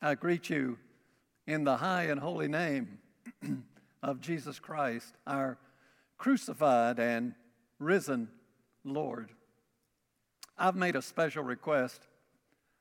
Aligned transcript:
I 0.00 0.14
greet 0.14 0.48
you 0.48 0.78
in 1.46 1.64
the 1.64 1.76
high 1.76 2.04
and 2.04 2.20
holy 2.20 2.46
name 2.46 2.98
of 4.02 4.20
Jesus 4.20 4.60
Christ, 4.60 5.14
our 5.26 5.58
crucified 6.16 7.00
and 7.00 7.34
risen 7.80 8.28
Lord. 8.84 9.30
I've 10.56 10.76
made 10.76 10.94
a 10.94 11.02
special 11.02 11.42
request 11.42 12.06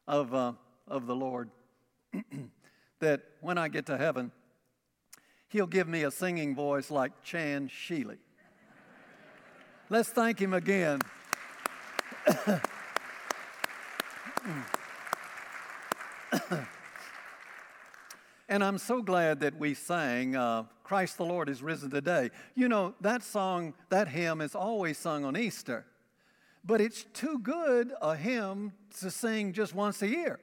of, 0.07 0.33
uh, 0.33 0.53
of 0.87 1.07
the 1.07 1.15
Lord 1.15 1.49
that 2.99 3.21
when 3.41 3.57
I 3.57 3.67
get 3.67 3.87
to 3.87 3.97
heaven, 3.97 4.31
He'll 5.49 5.65
give 5.65 5.87
me 5.87 6.03
a 6.03 6.11
singing 6.11 6.55
voice 6.55 6.91
like 6.91 7.23
Chan 7.23 7.69
Sheely. 7.69 8.17
Let's 9.89 10.09
thank 10.09 10.39
Him 10.39 10.53
again. 10.53 10.99
And 18.49 18.63
I'm 18.63 18.77
so 18.77 19.01
glad 19.01 19.41
that 19.41 19.59
we 19.59 19.73
sang, 19.73 20.35
uh, 20.35 20.63
Christ 20.83 21.17
the 21.17 21.25
Lord 21.25 21.49
is 21.49 21.61
risen 21.61 21.89
today. 21.89 22.29
You 22.55 22.69
know, 22.69 22.95
that 23.01 23.21
song, 23.21 23.73
that 23.89 24.07
hymn 24.07 24.39
is 24.39 24.55
always 24.55 24.97
sung 24.97 25.25
on 25.25 25.35
Easter, 25.35 25.85
but 26.63 26.79
it's 26.79 27.03
too 27.13 27.39
good 27.39 27.91
a 28.01 28.15
hymn 28.15 28.71
to 29.01 29.11
sing 29.11 29.51
just 29.51 29.75
once 29.75 30.01
a 30.01 30.07
year. 30.07 30.39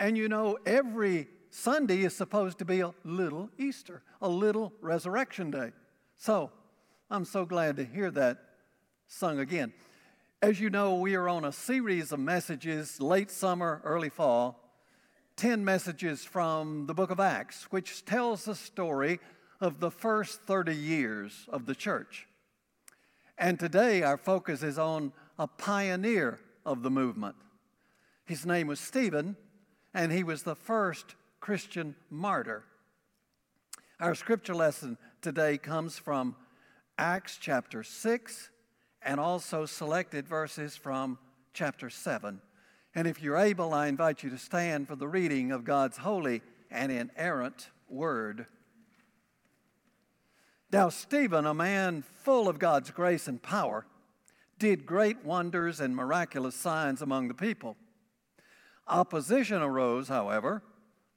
And 0.00 0.18
you 0.18 0.28
know, 0.28 0.58
every 0.66 1.28
Sunday 1.50 2.00
is 2.02 2.16
supposed 2.16 2.58
to 2.58 2.64
be 2.64 2.80
a 2.80 2.90
little 3.04 3.48
Easter, 3.58 4.02
a 4.20 4.28
little 4.28 4.72
resurrection 4.80 5.52
day. 5.52 5.70
So 6.16 6.50
I'm 7.08 7.24
so 7.24 7.44
glad 7.44 7.76
to 7.76 7.84
hear 7.84 8.10
that 8.10 8.38
sung 9.06 9.38
again. 9.38 9.72
As 10.42 10.60
you 10.60 10.68
know, 10.68 10.96
we 10.96 11.14
are 11.14 11.28
on 11.28 11.44
a 11.44 11.52
series 11.52 12.10
of 12.10 12.18
messages, 12.18 13.00
late 13.00 13.30
summer, 13.30 13.80
early 13.84 14.08
fall 14.08 14.63
10 15.36 15.64
messages 15.64 16.24
from 16.24 16.86
the 16.86 16.94
book 16.94 17.10
of 17.10 17.18
Acts, 17.18 17.64
which 17.70 18.04
tells 18.04 18.44
the 18.44 18.54
story 18.54 19.18
of 19.60 19.80
the 19.80 19.90
first 19.90 20.42
30 20.42 20.74
years 20.74 21.46
of 21.48 21.66
the 21.66 21.74
church. 21.74 22.26
And 23.36 23.58
today 23.58 24.02
our 24.02 24.16
focus 24.16 24.62
is 24.62 24.78
on 24.78 25.12
a 25.38 25.48
pioneer 25.48 26.38
of 26.64 26.82
the 26.82 26.90
movement. 26.90 27.34
His 28.24 28.46
name 28.46 28.68
was 28.68 28.78
Stephen, 28.78 29.36
and 29.92 30.12
he 30.12 30.22
was 30.22 30.44
the 30.44 30.54
first 30.54 31.16
Christian 31.40 31.96
martyr. 32.10 32.64
Our 33.98 34.14
scripture 34.14 34.54
lesson 34.54 34.98
today 35.20 35.58
comes 35.58 35.98
from 35.98 36.36
Acts 36.96 37.38
chapter 37.40 37.82
6 37.82 38.50
and 39.02 39.18
also 39.18 39.66
selected 39.66 40.28
verses 40.28 40.76
from 40.76 41.18
chapter 41.52 41.90
7. 41.90 42.40
And 42.94 43.08
if 43.08 43.20
you're 43.22 43.36
able, 43.36 43.74
I 43.74 43.88
invite 43.88 44.22
you 44.22 44.30
to 44.30 44.38
stand 44.38 44.86
for 44.86 44.94
the 44.94 45.08
reading 45.08 45.50
of 45.50 45.64
God's 45.64 45.98
holy 45.98 46.42
and 46.70 46.92
inerrant 46.92 47.70
word. 47.88 48.46
Now, 50.70 50.88
Stephen, 50.88 51.46
a 51.46 51.54
man 51.54 52.02
full 52.22 52.48
of 52.48 52.58
God's 52.58 52.90
grace 52.90 53.28
and 53.28 53.42
power, 53.42 53.86
did 54.58 54.86
great 54.86 55.24
wonders 55.24 55.80
and 55.80 55.94
miraculous 55.94 56.54
signs 56.54 57.02
among 57.02 57.28
the 57.28 57.34
people. 57.34 57.76
Opposition 58.86 59.62
arose, 59.62 60.08
however, 60.08 60.62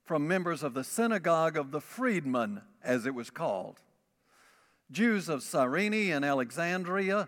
from 0.03 0.27
members 0.27 0.63
of 0.63 0.73
the 0.73 0.83
synagogue 0.83 1.57
of 1.57 1.71
the 1.71 1.81
freedmen, 1.81 2.61
as 2.83 3.05
it 3.05 3.13
was 3.13 3.29
called. 3.29 3.81
Jews 4.89 5.27
of 5.27 5.43
Cyrene 5.43 6.13
and 6.13 6.23
Alexandria, 6.23 7.27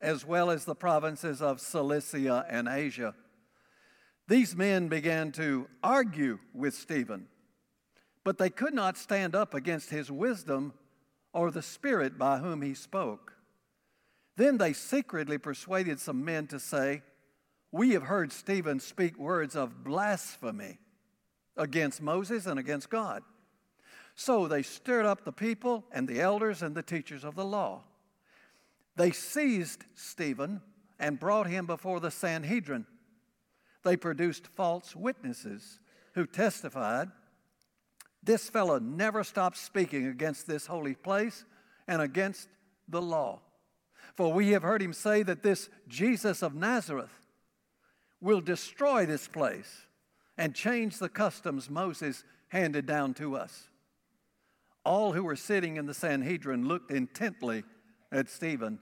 as 0.00 0.24
well 0.24 0.50
as 0.50 0.64
the 0.64 0.74
provinces 0.74 1.42
of 1.42 1.60
Cilicia 1.60 2.46
and 2.48 2.66
Asia. 2.66 3.14
These 4.26 4.56
men 4.56 4.88
began 4.88 5.32
to 5.32 5.68
argue 5.82 6.38
with 6.54 6.74
Stephen, 6.74 7.26
but 8.24 8.38
they 8.38 8.48
could 8.48 8.72
not 8.72 8.96
stand 8.96 9.34
up 9.34 9.52
against 9.52 9.90
his 9.90 10.10
wisdom 10.10 10.72
or 11.34 11.50
the 11.50 11.62
spirit 11.62 12.16
by 12.16 12.38
whom 12.38 12.62
he 12.62 12.72
spoke. 12.72 13.34
Then 14.36 14.56
they 14.56 14.72
secretly 14.72 15.36
persuaded 15.36 16.00
some 16.00 16.24
men 16.24 16.46
to 16.48 16.58
say, 16.58 17.02
We 17.70 17.90
have 17.90 18.04
heard 18.04 18.32
Stephen 18.32 18.80
speak 18.80 19.18
words 19.18 19.54
of 19.54 19.84
blasphemy 19.84 20.78
against 21.56 22.00
Moses 22.00 22.46
and 22.46 22.58
against 22.58 22.88
God. 22.88 23.22
So 24.14 24.48
they 24.48 24.62
stirred 24.62 25.06
up 25.06 25.24
the 25.24 25.32
people 25.32 25.84
and 25.92 26.08
the 26.08 26.20
elders 26.20 26.62
and 26.62 26.74
the 26.74 26.82
teachers 26.82 27.24
of 27.24 27.34
the 27.34 27.44
law. 27.44 27.82
They 28.96 29.10
seized 29.10 29.84
Stephen 29.94 30.62
and 30.98 31.20
brought 31.20 31.48
him 31.48 31.66
before 31.66 32.00
the 32.00 32.12
Sanhedrin 32.12 32.86
they 33.84 33.96
produced 33.96 34.46
false 34.48 34.96
witnesses 34.96 35.78
who 36.14 36.26
testified 36.26 37.10
this 38.24 38.48
fellow 38.48 38.78
never 38.78 39.22
stopped 39.22 39.58
speaking 39.58 40.06
against 40.06 40.46
this 40.46 40.66
holy 40.66 40.94
place 40.94 41.44
and 41.86 42.00
against 42.00 42.48
the 42.88 43.02
law. 43.02 43.40
For 44.14 44.32
we 44.32 44.50
have 44.50 44.62
heard 44.62 44.80
him 44.80 44.94
say 44.94 45.22
that 45.22 45.42
this 45.42 45.68
Jesus 45.88 46.42
of 46.42 46.54
Nazareth 46.54 47.20
will 48.20 48.40
destroy 48.40 49.04
this 49.04 49.28
place 49.28 49.86
and 50.38 50.54
change 50.54 50.98
the 50.98 51.08
customs 51.08 51.68
Moses 51.68 52.24
handed 52.48 52.86
down 52.86 53.12
to 53.14 53.36
us. 53.36 53.68
All 54.84 55.12
who 55.12 55.22
were 55.22 55.36
sitting 55.36 55.76
in 55.76 55.86
the 55.86 55.94
Sanhedrin 55.94 56.66
looked 56.66 56.90
intently 56.90 57.64
at 58.10 58.30
Stephen, 58.30 58.78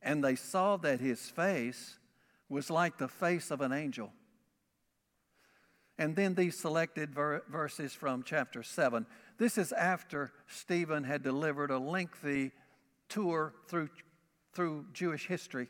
and 0.00 0.22
they 0.22 0.36
saw 0.36 0.76
that 0.78 1.00
his 1.00 1.28
face 1.28 1.98
was 2.48 2.70
like 2.70 2.96
the 2.96 3.08
face 3.08 3.50
of 3.50 3.60
an 3.60 3.72
angel. 3.72 4.12
And 5.98 6.14
then 6.14 6.34
these 6.34 6.58
selected 6.58 7.14
ver- 7.14 7.42
verses 7.48 7.94
from 7.94 8.22
chapter 8.22 8.62
7. 8.62 9.06
This 9.38 9.56
is 9.56 9.72
after 9.72 10.32
Stephen 10.46 11.04
had 11.04 11.22
delivered 11.22 11.70
a 11.70 11.78
lengthy 11.78 12.52
tour 13.08 13.54
through, 13.68 13.88
through 14.52 14.86
Jewish 14.92 15.26
history, 15.26 15.68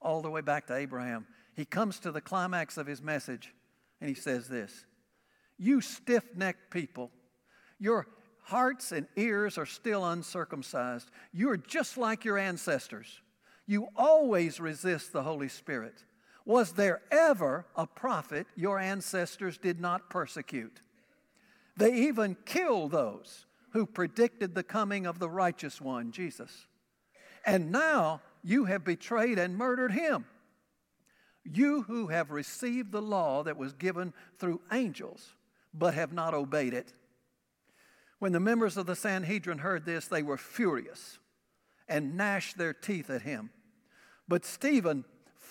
all 0.00 0.22
the 0.22 0.30
way 0.30 0.40
back 0.40 0.66
to 0.68 0.76
Abraham. 0.76 1.26
He 1.54 1.64
comes 1.64 1.98
to 2.00 2.12
the 2.12 2.20
climax 2.20 2.76
of 2.76 2.86
his 2.86 3.02
message 3.02 3.52
and 4.00 4.08
he 4.08 4.14
says 4.14 4.48
this 4.48 4.84
You 5.58 5.80
stiff 5.80 6.24
necked 6.36 6.70
people, 6.70 7.10
your 7.78 8.06
hearts 8.42 8.92
and 8.92 9.06
ears 9.16 9.58
are 9.58 9.66
still 9.66 10.04
uncircumcised. 10.04 11.10
You're 11.32 11.56
just 11.56 11.96
like 11.96 12.24
your 12.24 12.38
ancestors. 12.38 13.20
You 13.66 13.88
always 13.96 14.60
resist 14.60 15.12
the 15.12 15.22
Holy 15.22 15.48
Spirit. 15.48 16.04
Was 16.44 16.72
there 16.72 17.02
ever 17.10 17.66
a 17.76 17.86
prophet 17.86 18.46
your 18.56 18.78
ancestors 18.78 19.58
did 19.58 19.80
not 19.80 20.10
persecute? 20.10 20.80
They 21.76 21.94
even 21.94 22.36
killed 22.44 22.92
those 22.92 23.46
who 23.72 23.86
predicted 23.86 24.54
the 24.54 24.62
coming 24.62 25.06
of 25.06 25.18
the 25.18 25.30
righteous 25.30 25.80
one, 25.80 26.12
Jesus. 26.12 26.66
And 27.46 27.72
now 27.72 28.20
you 28.42 28.66
have 28.66 28.84
betrayed 28.84 29.38
and 29.38 29.56
murdered 29.56 29.92
him. 29.92 30.26
You 31.44 31.82
who 31.82 32.08
have 32.08 32.30
received 32.30 32.92
the 32.92 33.02
law 33.02 33.42
that 33.44 33.56
was 33.56 33.72
given 33.72 34.12
through 34.38 34.60
angels, 34.70 35.34
but 35.74 35.94
have 35.94 36.12
not 36.12 36.34
obeyed 36.34 36.74
it. 36.74 36.92
When 38.18 38.32
the 38.32 38.40
members 38.40 38.76
of 38.76 38.86
the 38.86 38.94
Sanhedrin 38.94 39.58
heard 39.58 39.84
this, 39.84 40.06
they 40.06 40.22
were 40.22 40.36
furious 40.36 41.18
and 41.88 42.16
gnashed 42.16 42.58
their 42.58 42.72
teeth 42.72 43.10
at 43.10 43.22
him. 43.22 43.50
But 44.28 44.44
Stephen 44.44 45.04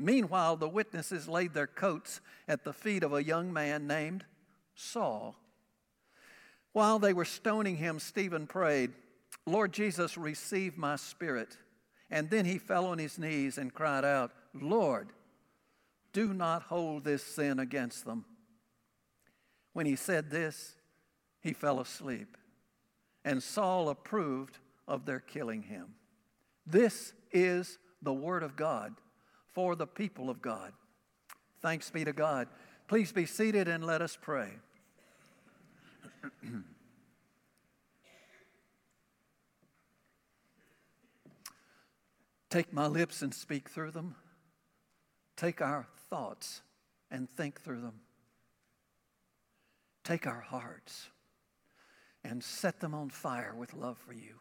Meanwhile, 0.00 0.56
the 0.56 0.68
witnesses 0.68 1.28
laid 1.28 1.52
their 1.52 1.66
coats 1.66 2.22
at 2.48 2.64
the 2.64 2.72
feet 2.72 3.02
of 3.02 3.12
a 3.12 3.22
young 3.22 3.52
man 3.52 3.86
named 3.86 4.24
Saul. 4.74 5.36
While 6.72 6.98
they 6.98 7.12
were 7.12 7.26
stoning 7.26 7.76
him, 7.76 7.98
Stephen 7.98 8.46
prayed, 8.46 8.92
Lord 9.44 9.72
Jesus, 9.72 10.16
receive 10.16 10.78
my 10.78 10.96
spirit. 10.96 11.58
And 12.10 12.30
then 12.30 12.46
he 12.46 12.56
fell 12.56 12.86
on 12.86 12.98
his 12.98 13.18
knees 13.18 13.58
and 13.58 13.74
cried 13.74 14.06
out, 14.06 14.32
Lord, 14.54 15.10
do 16.14 16.32
not 16.32 16.62
hold 16.62 17.04
this 17.04 17.22
sin 17.22 17.58
against 17.58 18.06
them. 18.06 18.24
When 19.74 19.84
he 19.84 19.96
said 19.96 20.30
this, 20.30 20.76
he 21.42 21.52
fell 21.52 21.78
asleep, 21.78 22.36
and 23.24 23.42
Saul 23.42 23.90
approved 23.90 24.58
of 24.88 25.04
their 25.04 25.20
killing 25.20 25.62
him. 25.62 25.94
This 26.66 27.12
is 27.32 27.78
the 28.02 28.12
word 28.12 28.42
of 28.42 28.56
God 28.56 28.94
for 29.52 29.74
the 29.76 29.86
people 29.86 30.30
of 30.30 30.40
God. 30.42 30.72
Thanks 31.60 31.90
be 31.90 32.04
to 32.04 32.12
God. 32.12 32.48
Please 32.88 33.12
be 33.12 33.26
seated 33.26 33.68
and 33.68 33.84
let 33.84 34.02
us 34.02 34.18
pray. 34.20 34.50
Take 42.50 42.72
my 42.72 42.86
lips 42.88 43.22
and 43.22 43.32
speak 43.32 43.68
through 43.68 43.92
them. 43.92 44.16
Take 45.36 45.62
our 45.62 45.86
thoughts 46.08 46.62
and 47.10 47.30
think 47.30 47.60
through 47.60 47.80
them. 47.80 48.00
Take 50.02 50.26
our 50.26 50.40
hearts 50.40 51.10
and 52.24 52.42
set 52.42 52.80
them 52.80 52.94
on 52.94 53.10
fire 53.10 53.54
with 53.56 53.72
love 53.72 53.98
for 53.98 54.12
you. 54.12 54.40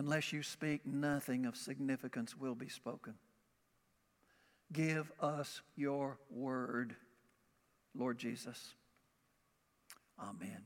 Unless 0.00 0.32
you 0.32 0.42
speak, 0.42 0.86
nothing 0.86 1.44
of 1.44 1.54
significance 1.54 2.34
will 2.34 2.54
be 2.54 2.70
spoken. 2.70 3.16
Give 4.72 5.12
us 5.20 5.60
your 5.76 6.16
word, 6.30 6.96
Lord 7.94 8.16
Jesus. 8.16 8.72
Amen. 10.18 10.62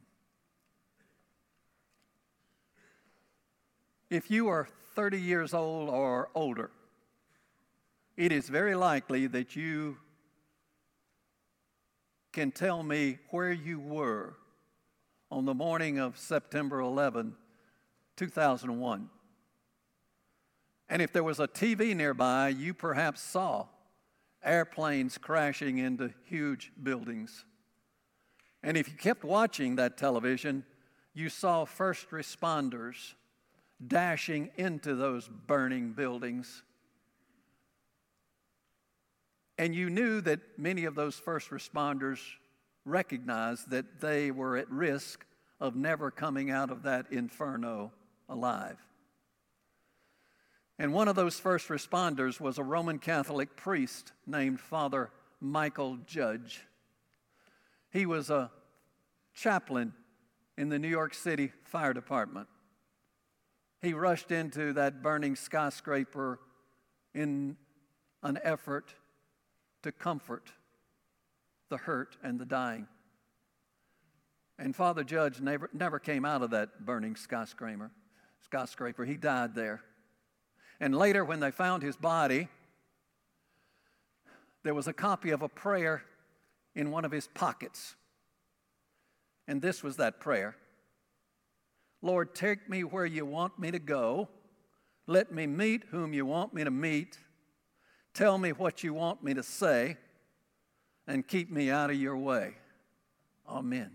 If 4.08 4.30
you 4.30 4.46
are 4.46 4.68
30 4.94 5.20
years 5.20 5.52
old 5.52 5.88
or 5.88 6.28
older, 6.36 6.70
it 8.16 8.30
is 8.30 8.48
very 8.48 8.76
likely 8.76 9.26
that 9.26 9.56
you 9.56 9.96
can 12.30 12.52
tell 12.52 12.84
me 12.84 13.18
where 13.30 13.50
you 13.50 13.80
were 13.80 14.36
on 15.28 15.44
the 15.44 15.54
morning 15.54 15.98
of 15.98 16.16
September 16.16 16.78
11, 16.78 17.34
2001. 18.14 19.10
And 20.88 21.00
if 21.00 21.12
there 21.12 21.24
was 21.24 21.40
a 21.40 21.48
TV 21.48 21.94
nearby, 21.96 22.48
you 22.48 22.74
perhaps 22.74 23.20
saw 23.20 23.66
airplanes 24.42 25.16
crashing 25.18 25.78
into 25.78 26.12
huge 26.24 26.72
buildings. 26.82 27.44
And 28.62 28.76
if 28.76 28.88
you 28.88 28.94
kept 28.96 29.24
watching 29.24 29.76
that 29.76 29.96
television, 29.96 30.64
you 31.14 31.28
saw 31.28 31.64
first 31.64 32.10
responders 32.10 33.14
dashing 33.86 34.50
into 34.56 34.94
those 34.94 35.28
burning 35.28 35.92
buildings. 35.92 36.62
And 39.58 39.74
you 39.74 39.88
knew 39.88 40.20
that 40.22 40.40
many 40.58 40.84
of 40.84 40.94
those 40.94 41.16
first 41.16 41.50
responders 41.50 42.18
recognized 42.84 43.70
that 43.70 44.00
they 44.00 44.30
were 44.30 44.56
at 44.56 44.70
risk 44.70 45.24
of 45.60 45.76
never 45.76 46.10
coming 46.10 46.50
out 46.50 46.70
of 46.70 46.82
that 46.82 47.06
inferno 47.10 47.92
alive. 48.28 48.78
And 50.78 50.92
one 50.92 51.08
of 51.08 51.14
those 51.14 51.38
first 51.38 51.68
responders 51.68 52.40
was 52.40 52.58
a 52.58 52.64
Roman 52.64 52.98
Catholic 52.98 53.56
priest 53.56 54.12
named 54.26 54.60
Father 54.60 55.10
Michael 55.40 55.98
Judge. 56.06 56.66
He 57.90 58.06
was 58.06 58.28
a 58.28 58.50
chaplain 59.34 59.92
in 60.56 60.68
the 60.68 60.78
New 60.78 60.88
York 60.88 61.14
City 61.14 61.52
Fire 61.62 61.92
Department. 61.92 62.48
He 63.82 63.92
rushed 63.92 64.32
into 64.32 64.72
that 64.72 65.02
burning 65.02 65.36
skyscraper 65.36 66.40
in 67.14 67.56
an 68.22 68.38
effort 68.42 68.94
to 69.82 69.92
comfort 69.92 70.50
the 71.68 71.76
hurt 71.76 72.16
and 72.22 72.38
the 72.38 72.46
dying. 72.46 72.88
And 74.58 74.74
Father 74.74 75.04
Judge 75.04 75.40
never, 75.40 75.68
never 75.72 75.98
came 75.98 76.24
out 76.24 76.42
of 76.42 76.50
that 76.50 76.84
burning 76.84 77.16
skyscraper. 77.16 77.90
Skyscraper. 78.44 79.04
He 79.04 79.16
died 79.16 79.54
there. 79.54 79.82
And 80.80 80.96
later, 80.96 81.24
when 81.24 81.40
they 81.40 81.50
found 81.50 81.82
his 81.82 81.96
body, 81.96 82.48
there 84.62 84.74
was 84.74 84.88
a 84.88 84.92
copy 84.92 85.30
of 85.30 85.42
a 85.42 85.48
prayer 85.48 86.02
in 86.74 86.90
one 86.90 87.04
of 87.04 87.12
his 87.12 87.28
pockets. 87.28 87.94
And 89.46 89.60
this 89.62 89.82
was 89.82 89.96
that 89.96 90.20
prayer 90.20 90.56
Lord, 92.02 92.34
take 92.34 92.68
me 92.68 92.84
where 92.84 93.06
you 93.06 93.24
want 93.24 93.58
me 93.58 93.70
to 93.70 93.78
go. 93.78 94.28
Let 95.06 95.32
me 95.32 95.46
meet 95.46 95.84
whom 95.90 96.12
you 96.12 96.26
want 96.26 96.52
me 96.52 96.62
to 96.62 96.70
meet. 96.70 97.18
Tell 98.12 98.36
me 98.36 98.52
what 98.52 98.84
you 98.84 98.92
want 98.92 99.24
me 99.24 99.32
to 99.32 99.42
say. 99.42 99.96
And 101.06 101.26
keep 101.26 101.50
me 101.50 101.70
out 101.70 101.88
of 101.88 101.96
your 101.96 102.18
way. 102.18 102.56
Amen. 103.48 103.92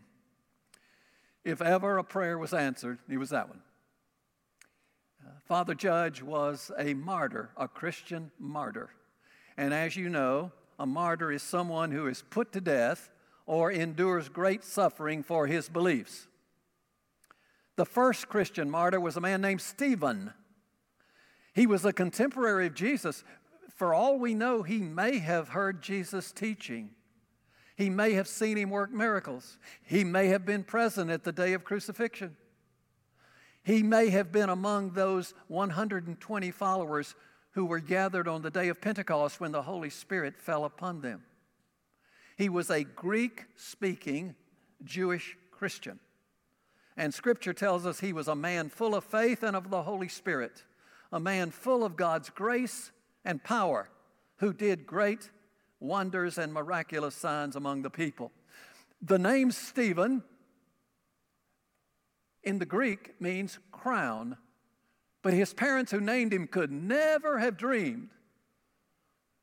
If 1.44 1.62
ever 1.62 2.00
a 2.00 2.04
prayer 2.04 2.40
was 2.40 2.52
answered, 2.52 2.98
it 3.08 3.18
was 3.18 3.30
that 3.30 3.48
one. 3.48 3.62
Father 5.50 5.74
Judge 5.74 6.22
was 6.22 6.70
a 6.78 6.94
martyr, 6.94 7.50
a 7.58 7.68
Christian 7.68 8.30
martyr. 8.38 8.92
And 9.58 9.74
as 9.74 9.96
you 9.96 10.08
know, 10.08 10.52
a 10.78 10.86
martyr 10.86 11.32
is 11.32 11.42
someone 11.42 11.90
who 11.90 12.06
is 12.06 12.24
put 12.30 12.52
to 12.52 12.62
death 12.62 13.10
or 13.48 13.72
endures 13.72 14.30
great 14.30 14.64
suffering 14.64 15.24
for 15.24 15.48
his 15.48 15.68
beliefs. 15.68 16.28
The 17.78 17.86
first 17.86 18.30
Christian 18.30 18.70
martyr 18.70 19.00
was 19.00 19.18
a 19.18 19.22
man 19.22 19.42
named 19.42 19.62
Stephen. 19.62 20.34
He 21.56 21.66
was 21.66 21.84
a 21.84 21.94
contemporary 21.94 22.68
of 22.68 22.76
Jesus. 22.76 23.24
For 23.76 23.92
all 23.92 24.20
we 24.20 24.36
know, 24.36 24.62
he 24.62 24.78
may 24.78 25.18
have 25.18 25.50
heard 25.50 25.82
Jesus 25.82 26.32
teaching. 26.32 26.92
He 27.76 27.90
may 27.90 28.14
have 28.14 28.28
seen 28.28 28.56
him 28.56 28.70
work 28.70 28.92
miracles. 28.92 29.58
He 29.82 30.04
may 30.04 30.28
have 30.28 30.46
been 30.46 30.64
present 30.64 31.10
at 31.10 31.24
the 31.24 31.32
day 31.32 31.54
of 31.54 31.64
crucifixion. 31.64 32.38
He 33.64 33.84
may 33.84 34.10
have 34.10 34.32
been 34.32 34.50
among 34.50 34.92
those 34.92 35.34
120 35.48 36.52
followers 36.52 37.16
who 37.52 37.66
were 37.66 37.80
gathered 37.80 38.28
on 38.28 38.42
the 38.42 38.52
day 38.52 38.70
of 38.70 38.82
Pentecost 38.82 39.40
when 39.40 39.52
the 39.52 39.64
Holy 39.64 39.90
Spirit 39.90 40.38
fell 40.38 40.66
upon 40.66 41.02
them. 41.02 41.24
He 42.38 42.50
was 42.50 42.70
a 42.70 42.84
Greek 42.84 43.46
speaking 43.56 44.36
Jewish 44.84 45.38
Christian. 45.52 46.00
And 46.96 47.14
Scripture 47.14 47.54
tells 47.54 47.86
us 47.86 48.00
he 48.00 48.14
was 48.14 48.28
a 48.28 48.36
man 48.36 48.70
full 48.70 48.96
of 48.96 49.04
faith 49.04 49.44
and 49.44 49.56
of 49.56 49.70
the 49.70 49.84
Holy 49.84 50.08
Spirit, 50.08 50.64
a 51.12 51.20
man 51.20 51.52
full 51.52 51.84
of 51.84 51.96
God's 51.96 52.30
grace 52.30 52.92
and 53.26 53.44
power, 53.44 53.90
who 54.38 54.54
did 54.54 54.86
great 54.86 55.30
wonders 55.80 56.38
and 56.38 56.54
miraculous 56.54 57.16
signs 57.16 57.56
among 57.56 57.82
the 57.82 57.90
people. 57.90 58.32
The 59.02 59.20
name 59.20 59.52
Stephen 59.52 60.24
in 62.44 62.60
the 62.60 62.66
Greek 62.66 63.20
means 63.20 63.60
crown, 63.72 64.38
but 65.22 65.34
his 65.34 65.54
parents 65.54 65.92
who 65.92 66.00
named 66.00 66.34
him 66.34 66.48
could 66.48 66.72
never 66.72 67.40
have 67.40 67.58
dreamed 67.58 68.10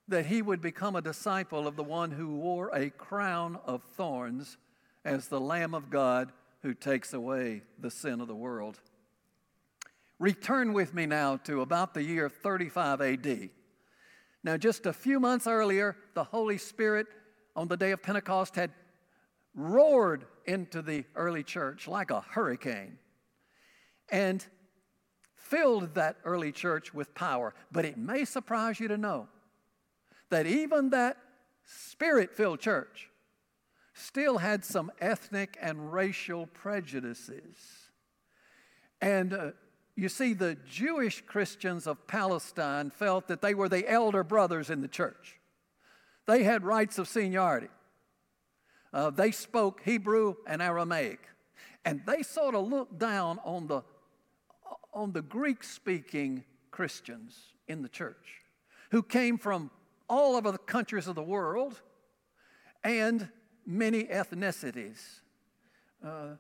that 0.09 0.27
he 0.27 0.41
would 0.41 0.61
become 0.61 0.97
a 0.97 1.03
disciple 1.03 1.67
of 1.67 1.77
the 1.77 1.83
one 1.83 2.13
who 2.13 2.37
wore 2.37 2.71
a 2.75 2.91
crown 2.91 3.59
of 3.65 3.83
thorns 3.83 4.57
as 5.05 5.29
the 5.29 5.41
Lamb 5.41 5.75
of 5.75 5.91
God 5.91 6.33
who 6.63 6.75
takes 6.75 7.13
away 7.13 7.63
the 7.79 7.91
sin 7.91 8.21
of 8.21 8.29
the 8.29 8.35
world. 8.35 8.81
Return 10.19 10.73
with 10.73 10.95
me 10.95 11.07
now 11.07 11.37
to 11.39 11.61
about 11.61 11.93
the 11.93 12.03
year 12.03 12.29
35 12.29 13.01
AD. 13.01 13.51
Now, 14.43 14.57
just 14.57 14.87
a 14.87 14.93
few 14.93 15.21
months 15.21 15.47
earlier, 15.47 15.97
the 16.15 16.25
Holy 16.25 16.57
Spirit 16.57 17.07
on 17.55 17.69
the 17.69 17.77
day 17.77 17.91
of 17.91 18.03
Pentecost 18.03 18.55
had 18.55 18.71
roared 19.57 20.27
into 20.45 20.83
the 20.83 21.05
early 21.17 21.43
church 21.43 21.89
like 21.89 22.11
a 22.11 22.21
hurricane 22.21 22.99
and 24.11 24.47
filled 25.35 25.95
that 25.95 26.17
early 26.25 26.53
church 26.53 26.93
with 26.95 27.15
power. 27.15 27.55
But 27.73 27.85
it 27.85 27.97
may 27.97 28.25
surprise 28.25 28.79
you 28.79 28.89
to 28.89 28.99
know 28.99 29.29
that 30.31 30.47
even 30.47 30.91
that 30.91 31.17
spirit 31.65 32.33
filled 32.37 32.61
church 32.61 33.11
still 33.95 34.39
had 34.39 34.65
some 34.65 34.93
ethnic 35.01 35.57
and 35.61 35.93
racial 35.93 36.47
prejudices. 36.47 37.57
And 39.01 39.33
uh, 39.33 39.51
you 39.97 40.11
see, 40.11 40.35
the 40.35 40.57
Jewish 40.69 41.23
Christians 41.23 41.87
of 41.87 42.07
Palestine 42.07 42.91
felt 42.91 43.29
that 43.29 43.41
they 43.41 43.55
were 43.55 43.69
the 43.69 43.91
elder 43.91 44.23
brothers 44.23 44.69
in 44.69 44.83
the 44.83 44.89
church. 44.89 45.41
They 46.27 46.43
had 46.43 46.65
rights 46.65 46.99
of 46.99 47.09
seniority. 47.09 47.69
Uh, 48.93 49.11
they 49.11 49.31
spoke 49.31 49.83
Hebrew 49.85 50.37
and 50.47 50.63
Aramaic. 50.63 51.21
And 51.85 52.03
they 52.07 52.23
sort 52.23 52.55
of 52.55 52.67
looked 52.69 52.99
down 52.99 53.39
on 53.45 53.67
the, 53.67 53.83
on 54.93 55.13
the 55.13 55.23
Greek 55.23 55.63
speaking 55.63 56.45
Christians 56.71 57.53
in 57.69 57.83
the 57.83 57.89
church 57.89 58.43
who 58.91 59.03
came 59.03 59.39
from 59.39 59.71
all 60.09 60.37
over 60.37 60.53
the 60.53 60.59
countries 60.59 61.09
of 61.09 61.15
the 61.15 61.23
world 61.23 61.81
and 62.85 63.29
many 63.67 64.05
ethnicities. 64.05 65.21
Uh, 66.05 66.37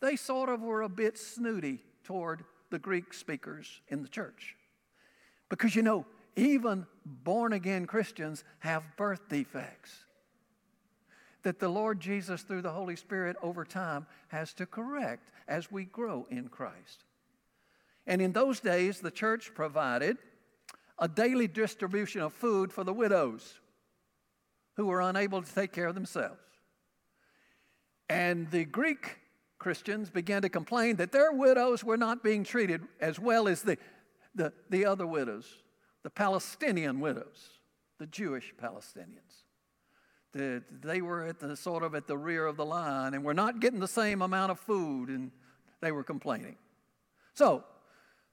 they 0.00 0.16
sort 0.16 0.48
of 0.48 0.60
were 0.62 0.82
a 0.82 0.88
bit 0.88 1.18
snooty 1.18 1.82
toward 2.04 2.44
the 2.70 2.78
Greek 2.78 3.12
speakers 3.12 3.80
in 3.88 4.02
the 4.02 4.08
church. 4.08 4.56
Because 5.48 5.74
you 5.74 5.82
know, 5.82 6.06
even 6.36 6.86
born 7.04 7.52
again 7.52 7.86
Christians 7.86 8.44
have 8.60 8.84
birth 8.96 9.28
defects 9.28 10.04
that 11.42 11.58
the 11.58 11.68
Lord 11.68 12.00
Jesus, 12.00 12.42
through 12.42 12.62
the 12.62 12.72
Holy 12.72 12.96
Spirit, 12.96 13.36
over 13.42 13.64
time 13.64 14.06
has 14.28 14.52
to 14.54 14.66
correct 14.66 15.30
as 15.48 15.70
we 15.70 15.84
grow 15.84 16.26
in 16.30 16.48
Christ. 16.48 17.04
And 18.06 18.20
in 18.20 18.32
those 18.32 18.60
days, 18.60 19.00
the 19.00 19.10
church 19.10 19.52
provided 19.54 20.18
a 20.98 21.08
daily 21.08 21.48
distribution 21.48 22.20
of 22.20 22.32
food 22.32 22.72
for 22.72 22.84
the 22.84 22.92
widows 22.92 23.60
who 24.76 24.86
were 24.86 25.00
unable 25.00 25.42
to 25.42 25.54
take 25.54 25.72
care 25.72 25.86
of 25.86 25.94
themselves. 25.94 26.40
And 28.08 28.50
the 28.50 28.64
Greek 28.64 29.18
Christians 29.58 30.10
began 30.10 30.42
to 30.42 30.48
complain 30.48 30.96
that 30.96 31.12
their 31.12 31.32
widows 31.32 31.84
were 31.84 31.96
not 31.96 32.24
being 32.24 32.44
treated 32.44 32.82
as 33.00 33.18
well 33.18 33.46
as 33.46 33.62
the, 33.62 33.78
the, 34.34 34.52
the 34.70 34.86
other 34.86 35.06
widows, 35.06 35.46
the 36.02 36.10
Palestinian 36.10 36.98
widows, 36.98 37.50
the 37.98 38.06
Jewish 38.06 38.54
Palestinians. 38.60 39.39
The, 40.32 40.62
they 40.82 41.00
were 41.00 41.26
at 41.26 41.40
the 41.40 41.56
sort 41.56 41.82
of 41.82 41.94
at 41.94 42.06
the 42.06 42.16
rear 42.16 42.46
of 42.46 42.56
the 42.56 42.64
line 42.64 43.14
and 43.14 43.24
were 43.24 43.34
not 43.34 43.60
getting 43.60 43.80
the 43.80 43.88
same 43.88 44.22
amount 44.22 44.52
of 44.52 44.60
food, 44.60 45.08
and 45.08 45.32
they 45.80 45.90
were 45.90 46.04
complaining. 46.04 46.56
So 47.34 47.64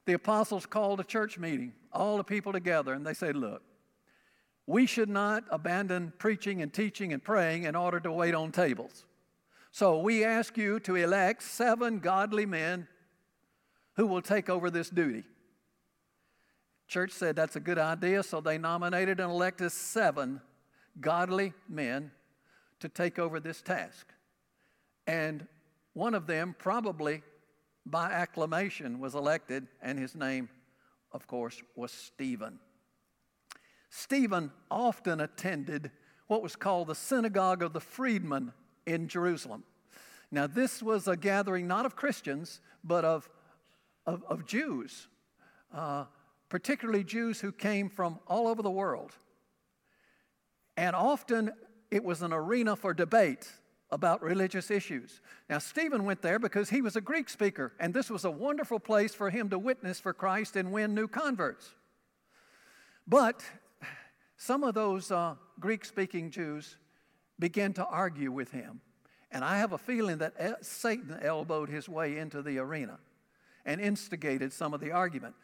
the 0.05 0.13
apostles 0.13 0.65
called 0.65 0.99
a 0.99 1.03
church 1.03 1.39
meeting, 1.39 1.73
all 1.91 2.17
the 2.17 2.23
people 2.23 2.51
together, 2.51 2.93
and 2.93 3.05
they 3.05 3.13
said, 3.13 3.35
Look, 3.35 3.63
we 4.67 4.85
should 4.85 5.09
not 5.09 5.45
abandon 5.49 6.13
preaching 6.17 6.61
and 6.61 6.71
teaching 6.71 7.13
and 7.13 7.23
praying 7.23 7.63
in 7.63 7.75
order 7.75 7.99
to 8.01 8.11
wait 8.11 8.35
on 8.35 8.51
tables. 8.51 9.05
So 9.71 9.99
we 9.99 10.23
ask 10.23 10.57
you 10.57 10.79
to 10.81 10.95
elect 10.95 11.41
seven 11.41 11.99
godly 11.99 12.45
men 12.45 12.87
who 13.95 14.07
will 14.07 14.21
take 14.21 14.49
over 14.49 14.69
this 14.69 14.89
duty. 14.89 15.23
Church 16.87 17.11
said 17.11 17.35
that's 17.35 17.55
a 17.55 17.59
good 17.59 17.77
idea, 17.77 18.23
so 18.23 18.39
they 18.39 18.57
nominated 18.57 19.19
and 19.19 19.31
elected 19.31 19.71
seven 19.71 20.41
godly 20.99 21.53
men 21.67 22.11
to 22.79 22.89
take 22.89 23.19
over 23.19 23.39
this 23.39 23.61
task. 23.61 24.07
And 25.05 25.47
one 25.93 26.13
of 26.13 26.27
them, 26.27 26.55
probably 26.57 27.23
by 27.85 28.11
acclamation, 28.11 28.99
was 28.99 29.15
elected, 29.15 29.67
and 29.81 29.97
his 29.97 30.15
name, 30.15 30.49
of 31.11 31.27
course, 31.27 31.61
was 31.75 31.91
Stephen. 31.91 32.59
Stephen 33.89 34.51
often 34.69 35.21
attended 35.21 35.91
what 36.27 36.43
was 36.43 36.55
called 36.55 36.87
the 36.87 36.95
Synagogue 36.95 37.63
of 37.63 37.73
the 37.73 37.79
Freedmen 37.79 38.51
in 38.85 39.07
Jerusalem. 39.07 39.63
Now, 40.29 40.45
this 40.45 40.83
was 40.83 41.07
a 41.07 41.15
gathering 41.15 41.67
not 41.67 41.85
of 41.85 41.95
Christians, 41.95 42.59
but 42.83 43.05
of, 43.05 43.29
of, 44.05 44.23
of 44.27 44.45
Jews, 44.45 45.07
uh, 45.73 46.05
particularly 46.49 47.03
Jews 47.03 47.39
who 47.39 47.51
came 47.51 47.89
from 47.89 48.19
all 48.27 48.47
over 48.47 48.61
the 48.61 48.69
world. 48.69 49.13
And 50.77 50.95
often 50.95 51.51
it 51.91 52.03
was 52.03 52.21
an 52.21 52.31
arena 52.31 52.75
for 52.75 52.93
debate 52.93 53.51
about 53.89 54.21
religious 54.21 54.69
issues. 54.69 55.21
Now, 55.49 55.59
Stephen 55.59 56.03
went 56.03 56.21
there 56.21 56.39
because 56.39 56.69
he 56.69 56.81
was 56.81 56.95
a 56.95 57.01
Greek 57.01 57.29
speaker, 57.29 57.73
and 57.79 57.93
this 57.93 58.09
was 58.09 58.25
a 58.25 58.31
wonderful 58.31 58.79
place 58.79 59.15
for 59.15 59.29
him 59.29 59.49
to 59.49 59.57
witness 59.57 59.99
for 59.99 60.13
Christ 60.13 60.55
and 60.55 60.71
win 60.71 60.93
new 60.93 61.07
converts. 61.07 61.73
But 63.07 63.43
some 64.35 64.63
of 64.63 64.75
those 64.75 65.09
uh, 65.09 65.35
Greek 65.59 65.83
speaking 65.83 66.29
Jews 66.29 66.77
began 67.39 67.73
to 67.73 67.85
argue 67.85 68.31
with 68.31 68.51
him. 68.51 68.81
And 69.31 69.43
I 69.43 69.57
have 69.57 69.73
a 69.73 69.77
feeling 69.77 70.19
that 70.19 70.65
Satan 70.65 71.17
elbowed 71.21 71.69
his 71.69 71.89
way 71.89 72.17
into 72.17 72.41
the 72.41 72.59
arena 72.59 72.99
and 73.65 73.81
instigated 73.81 74.53
some 74.53 74.73
of 74.73 74.79
the 74.79 74.91
argument. 74.91 75.35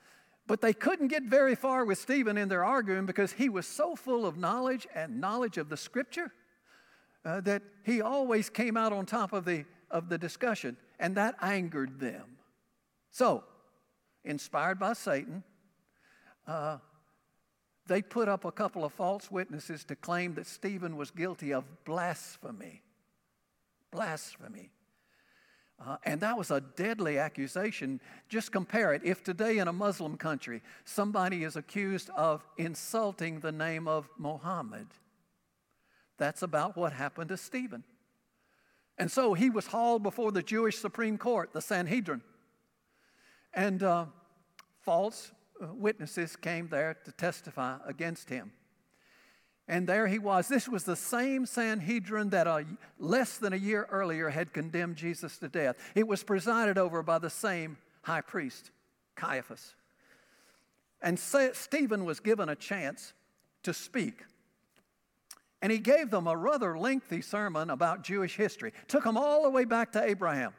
But 0.46 0.62
they 0.62 0.74
couldn't 0.74 1.08
get 1.08 1.24
very 1.24 1.56
far 1.56 1.86
with 1.86 1.98
Stephen 1.98 2.38
in 2.38 2.50
their 2.50 2.64
arguing 2.66 3.06
because 3.06 3.34
he 3.34 3.48
was 3.48 3.66
so 3.66 3.96
full 3.96 4.26
of 4.26 4.38
knowledge 4.38 4.88
and 4.94 5.22
knowledge 5.22 5.58
of 5.58 5.70
the 5.70 5.78
scripture 5.78 6.34
uh, 7.26 7.42
that 7.42 7.64
he 7.84 8.02
always 8.02 8.50
came 8.50 8.76
out 8.76 8.92
on 8.92 9.06
top 9.06 9.32
of 9.32 9.46
the, 9.46 9.66
of 9.90 10.10
the 10.10 10.18
discussion, 10.18 10.76
and 11.00 11.16
that 11.16 11.36
angered 11.42 12.00
them. 12.00 12.38
So, 13.12 13.46
inspired 14.26 14.80
by 14.80 14.94
Satan, 14.94 15.44
uh, 16.46 16.80
they 17.88 18.02
put 18.02 18.28
up 18.28 18.44
a 18.46 18.52
couple 18.52 18.84
of 18.84 18.94
false 18.94 19.30
witnesses 19.32 19.84
to 19.86 19.96
claim 19.96 20.36
that 20.36 20.48
Stephen 20.48 20.98
was 20.98 21.12
guilty 21.12 21.54
of 21.54 21.64
blasphemy. 21.86 22.82
Blasphemy. 23.92 24.72
Uh, 25.80 25.98
and 26.06 26.22
that 26.22 26.38
was 26.38 26.52
a 26.52 26.62
deadly 26.62 27.18
accusation. 27.18 28.00
Just 28.30 28.52
compare 28.52 28.94
it. 28.94 29.02
If 29.04 29.24
today 29.24 29.58
in 29.58 29.68
a 29.68 29.74
Muslim 29.74 30.18
country 30.18 30.62
somebody 30.86 31.44
is 31.44 31.56
accused 31.56 32.10
of 32.12 32.46
insulting 32.58 33.40
the 33.40 33.52
name 33.52 33.88
of 33.88 34.08
Muhammad, 34.18 34.88
that's 36.18 36.42
about 36.42 36.78
what 36.78 36.94
happened 36.94 37.30
to 37.30 37.38
Stephen. 37.38 37.84
And 38.98 39.12
so 39.12 39.34
he 39.34 39.50
was 39.50 39.68
hauled 39.68 40.04
before 40.04 40.32
the 40.32 40.44
Jewish 40.44 40.78
Supreme 40.78 41.18
Court, 41.18 41.52
the 41.52 41.62
Sanhedrin. 41.62 42.22
And 43.54 43.82
uh, 43.82 44.06
false 44.82 45.32
uh, 45.62 45.68
witnesses 45.74 46.36
came 46.36 46.68
there 46.68 46.98
to 47.06 47.12
testify 47.12 47.78
against 47.86 48.30
him. 48.30 48.52
And 49.68 49.88
there 49.88 50.08
he 50.08 50.20
was. 50.20 50.48
This 50.48 50.68
was 50.68 50.84
the 50.84 50.96
same 50.96 51.46
Sanhedrin 51.46 52.30
that 52.32 52.48
a, 52.48 52.66
less 53.00 53.38
than 53.38 53.54
a 53.54 53.58
year 53.58 53.88
earlier 53.90 54.30
had 54.30 54.52
condemned 54.52 54.98
Jesus 54.98 55.38
to 55.38 55.48
death. 55.48 55.78
It 55.96 56.08
was 56.08 56.24
presided 56.24 56.78
over 56.78 57.02
by 57.02 57.20
the 57.20 57.30
same 57.30 57.78
high 58.02 58.22
priest, 58.22 58.72
Caiaphas. 59.16 59.76
And 61.02 61.18
Stephen 61.18 62.06
was 62.06 62.20
given 62.20 62.50
a 62.50 62.56
chance 62.56 63.14
to 63.64 63.74
speak. 63.74 64.24
And 65.62 65.72
he 65.72 65.80
gave 65.80 66.12
them 66.12 66.28
a 66.28 66.36
rather 66.36 66.78
lengthy 66.78 67.22
sermon 67.22 67.70
about 67.70 68.04
Jewish 68.04 68.36
history, 68.36 68.74
took 68.90 69.06
them 69.06 69.18
all 69.18 69.44
the 69.44 69.50
way 69.50 69.64
back 69.64 69.94
to 69.94 70.04
Abraham. 70.04 70.54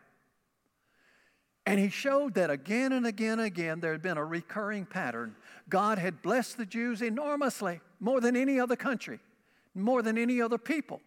And 1.66 1.80
he 1.80 1.88
showed 1.88 2.34
that 2.34 2.50
again 2.50 2.92
and 2.92 3.06
again 3.06 3.38
and 3.38 3.46
again 3.46 3.80
there 3.80 3.92
had 3.92 4.02
been 4.02 4.18
a 4.18 4.24
recurring 4.24 4.84
pattern. 4.84 5.34
God 5.68 5.98
had 5.98 6.20
blessed 6.20 6.58
the 6.58 6.66
Jews 6.66 7.00
enormously, 7.00 7.80
more 8.00 8.20
than 8.20 8.36
any 8.36 8.60
other 8.60 8.76
country, 8.76 9.20
more 9.74 10.02
than 10.02 10.18
any 10.18 10.42
other 10.42 10.58
people. 10.58 11.00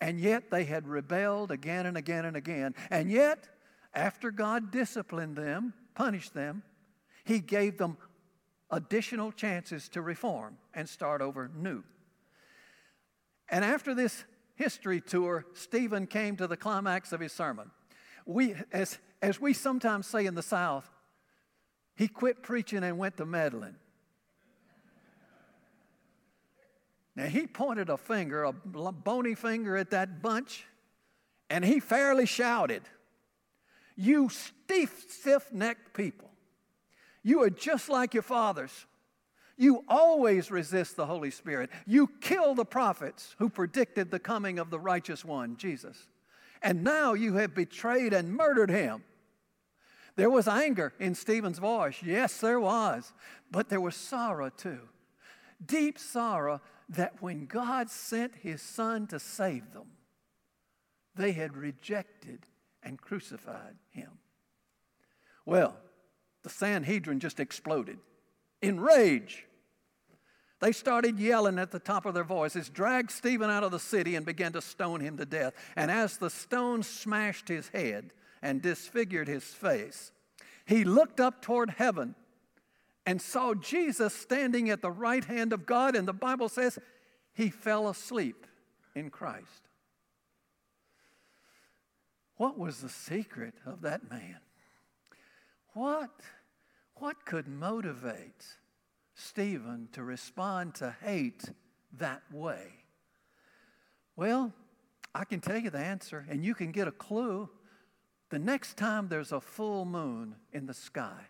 And 0.00 0.20
yet 0.20 0.50
they 0.50 0.64
had 0.64 0.86
rebelled 0.86 1.50
again 1.50 1.86
and 1.86 1.96
again 1.96 2.24
and 2.24 2.36
again. 2.36 2.74
And 2.90 3.10
yet, 3.10 3.48
after 3.94 4.30
God 4.30 4.70
disciplined 4.70 5.36
them, 5.36 5.72
punished 5.94 6.34
them, 6.34 6.62
he 7.24 7.40
gave 7.40 7.78
them 7.78 7.96
additional 8.70 9.32
chances 9.32 9.88
to 9.90 10.02
reform 10.02 10.58
and 10.74 10.88
start 10.88 11.22
over 11.22 11.50
new. 11.54 11.82
And 13.48 13.64
after 13.64 13.94
this 13.94 14.24
history 14.54 15.00
tour, 15.00 15.46
Stephen 15.54 16.06
came 16.06 16.36
to 16.36 16.46
the 16.46 16.56
climax 16.56 17.12
of 17.12 17.20
his 17.20 17.32
sermon. 17.32 17.70
We, 18.26 18.54
as 18.72 18.98
as 19.22 19.40
we 19.40 19.52
sometimes 19.52 20.06
say 20.06 20.26
in 20.26 20.34
the 20.34 20.42
South, 20.42 20.88
he 21.94 22.08
quit 22.08 22.42
preaching 22.42 22.82
and 22.82 22.98
went 22.98 23.16
to 23.18 23.26
meddling. 23.26 23.76
Now, 27.16 27.26
he 27.26 27.46
pointed 27.46 27.90
a 27.90 27.96
finger, 27.96 28.44
a 28.44 28.52
bony 28.52 29.34
finger 29.34 29.76
at 29.76 29.90
that 29.90 30.22
bunch, 30.22 30.64
and 31.50 31.64
he 31.64 31.80
fairly 31.80 32.24
shouted, 32.24 32.82
You 33.96 34.30
stiff 34.30 35.52
necked 35.52 35.92
people, 35.92 36.30
you 37.22 37.42
are 37.42 37.50
just 37.50 37.88
like 37.88 38.14
your 38.14 38.22
fathers. 38.22 38.86
You 39.58 39.84
always 39.88 40.50
resist 40.50 40.96
the 40.96 41.04
Holy 41.04 41.30
Spirit. 41.30 41.68
You 41.86 42.08
kill 42.22 42.54
the 42.54 42.64
prophets 42.64 43.36
who 43.38 43.50
predicted 43.50 44.10
the 44.10 44.18
coming 44.18 44.58
of 44.58 44.70
the 44.70 44.80
righteous 44.80 45.22
one, 45.22 45.58
Jesus. 45.58 46.08
And 46.62 46.82
now 46.82 47.12
you 47.12 47.34
have 47.34 47.54
betrayed 47.54 48.14
and 48.14 48.32
murdered 48.32 48.70
him. 48.70 49.02
There 50.20 50.28
was 50.28 50.46
anger 50.46 50.92
in 50.98 51.14
Stephen's 51.14 51.58
voice. 51.58 52.02
Yes, 52.02 52.36
there 52.42 52.60
was. 52.60 53.14
But 53.50 53.70
there 53.70 53.80
was 53.80 53.96
sorrow 53.96 54.50
too. 54.50 54.80
Deep 55.64 55.98
sorrow 55.98 56.60
that 56.90 57.22
when 57.22 57.46
God 57.46 57.88
sent 57.88 58.34
his 58.34 58.60
son 58.60 59.06
to 59.06 59.18
save 59.18 59.72
them, 59.72 59.92
they 61.14 61.32
had 61.32 61.56
rejected 61.56 62.44
and 62.82 63.00
crucified 63.00 63.76
him. 63.88 64.10
Well, 65.46 65.78
the 66.42 66.50
Sanhedrin 66.50 67.18
just 67.18 67.40
exploded 67.40 67.98
in 68.60 68.78
rage. 68.78 69.46
They 70.60 70.72
started 70.72 71.18
yelling 71.18 71.58
at 71.58 71.70
the 71.70 71.78
top 71.78 72.04
of 72.04 72.12
their 72.12 72.24
voices, 72.24 72.68
dragged 72.68 73.10
Stephen 73.10 73.48
out 73.48 73.64
of 73.64 73.70
the 73.70 73.80
city, 73.80 74.16
and 74.16 74.26
began 74.26 74.52
to 74.52 74.60
stone 74.60 75.00
him 75.00 75.16
to 75.16 75.24
death. 75.24 75.54
And 75.76 75.90
as 75.90 76.18
the 76.18 76.28
stone 76.28 76.82
smashed 76.82 77.48
his 77.48 77.68
head, 77.68 78.12
and 78.42 78.62
disfigured 78.62 79.28
his 79.28 79.44
face. 79.44 80.12
He 80.66 80.84
looked 80.84 81.20
up 81.20 81.42
toward 81.42 81.70
heaven 81.70 82.14
and 83.06 83.20
saw 83.20 83.54
Jesus 83.54 84.14
standing 84.14 84.70
at 84.70 84.82
the 84.82 84.90
right 84.90 85.24
hand 85.24 85.52
of 85.52 85.66
God, 85.66 85.96
and 85.96 86.06
the 86.06 86.12
Bible 86.12 86.48
says 86.48 86.78
he 87.32 87.50
fell 87.50 87.88
asleep 87.88 88.46
in 88.94 89.10
Christ. 89.10 89.68
What 92.36 92.58
was 92.58 92.80
the 92.80 92.88
secret 92.88 93.54
of 93.66 93.82
that 93.82 94.10
man? 94.10 94.38
What, 95.74 96.10
what 96.96 97.24
could 97.24 97.46
motivate 97.48 98.44
Stephen 99.14 99.88
to 99.92 100.02
respond 100.02 100.74
to 100.76 100.94
hate 101.02 101.50
that 101.98 102.22
way? 102.32 102.68
Well, 104.16 104.52
I 105.14 105.24
can 105.24 105.40
tell 105.40 105.58
you 105.58 105.70
the 105.70 105.78
answer, 105.78 106.26
and 106.28 106.44
you 106.44 106.54
can 106.54 106.72
get 106.72 106.88
a 106.88 106.92
clue 106.92 107.48
the 108.30 108.38
next 108.38 108.76
time 108.76 109.08
there's 109.08 109.32
a 109.32 109.40
full 109.40 109.84
moon 109.84 110.36
in 110.52 110.66
the 110.66 110.74
sky, 110.74 111.26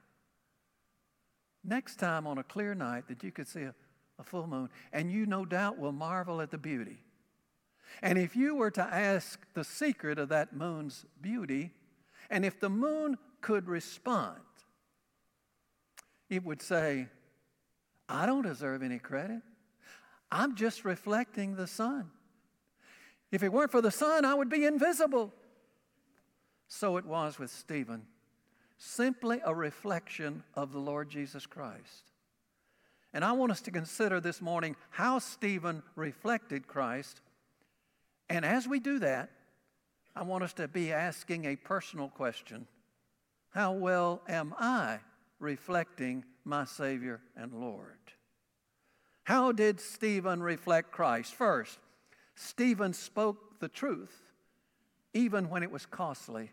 next 1.65 1.97
time 1.97 2.27
on 2.27 2.39
a 2.39 2.43
clear 2.43 2.75
night 2.75 3.09
that 3.09 3.25
you 3.25 3.33
could 3.33 3.49
see 3.49 3.63
a, 3.63 3.75
a 4.19 4.23
full 4.23 4.47
moon, 4.47 4.69
and 4.93 5.11
you 5.11 5.27
no 5.27 5.45
doubt 5.45 5.79
will 5.79 5.93
marvel 5.93 6.41
at 6.41 6.51
the 6.51 6.59
beauty. 6.59 6.99
And 8.03 8.19
if 8.19 8.37
you 8.37 8.55
were 8.55 8.71
to 8.73 8.83
ask 8.83 9.41
the 9.55 9.65
secret 9.65 10.19
of 10.19 10.29
that 10.29 10.55
moon's 10.55 11.07
beauty, 11.21 11.73
and 12.31 12.45
if 12.45 12.61
the 12.61 12.71
moon 12.71 13.19
could 13.41 13.67
respond, 13.67 14.39
it 16.29 16.45
would 16.45 16.63
say, 16.63 17.09
I 18.09 18.27
don't 18.27 18.43
deserve 18.43 18.83
any 18.83 18.99
credit. 18.99 19.43
I'm 20.31 20.55
just 20.55 20.85
reflecting 20.85 21.57
the 21.57 21.67
sun. 21.67 22.11
If 23.33 23.43
it 23.43 23.53
weren't 23.53 23.73
for 23.73 23.81
the 23.81 23.91
sun, 23.91 24.25
I 24.25 24.35
would 24.35 24.49
be 24.49 24.65
invisible. 24.65 25.33
So 26.73 26.97
it 26.99 27.05
was 27.05 27.37
with 27.37 27.51
Stephen, 27.51 28.07
simply 28.79 29.41
a 29.45 29.53
reflection 29.53 30.45
of 30.55 30.73
the 30.73 30.79
Lord 30.79 31.11
Jesus 31.11 31.45
Christ. 31.45 32.13
And 33.13 33.25
I 33.25 33.33
want 33.33 33.51
us 33.51 33.61
to 33.63 33.73
consider 33.73 34.21
this 34.21 34.41
morning 34.41 34.77
how 34.91 35.19
Stephen 35.19 35.83
reflected 35.97 36.69
Christ. 36.69 37.23
And 38.29 38.45
as 38.45 38.69
we 38.69 38.79
do 38.79 39.01
that, 39.01 39.31
I 40.15 40.23
want 40.23 40.45
us 40.45 40.53
to 40.55 40.69
be 40.69 40.93
asking 40.93 41.45
a 41.45 41.57
personal 41.57 42.09
question 42.09 42.69
How 43.51 43.73
well 43.73 44.23
am 44.29 44.55
I 44.57 45.01
reflecting 45.41 46.25
my 46.45 46.67
Savior 46.67 47.21
and 47.37 47.53
Lord? 47.53 47.99
How 49.25 49.51
did 49.51 49.81
Stephen 49.81 50.41
reflect 50.41 50.93
Christ? 50.93 51.35
First, 51.35 51.81
Stephen 52.37 52.93
spoke 52.93 53.59
the 53.59 53.69
truth 53.69 54.31
even 55.13 55.49
when 55.51 55.65
it 55.65 55.71
was 55.73 55.87
costly. 55.87 56.53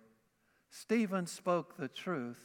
Stephen 0.79 1.25
spoke 1.25 1.75
the 1.77 1.87
truth 1.87 2.39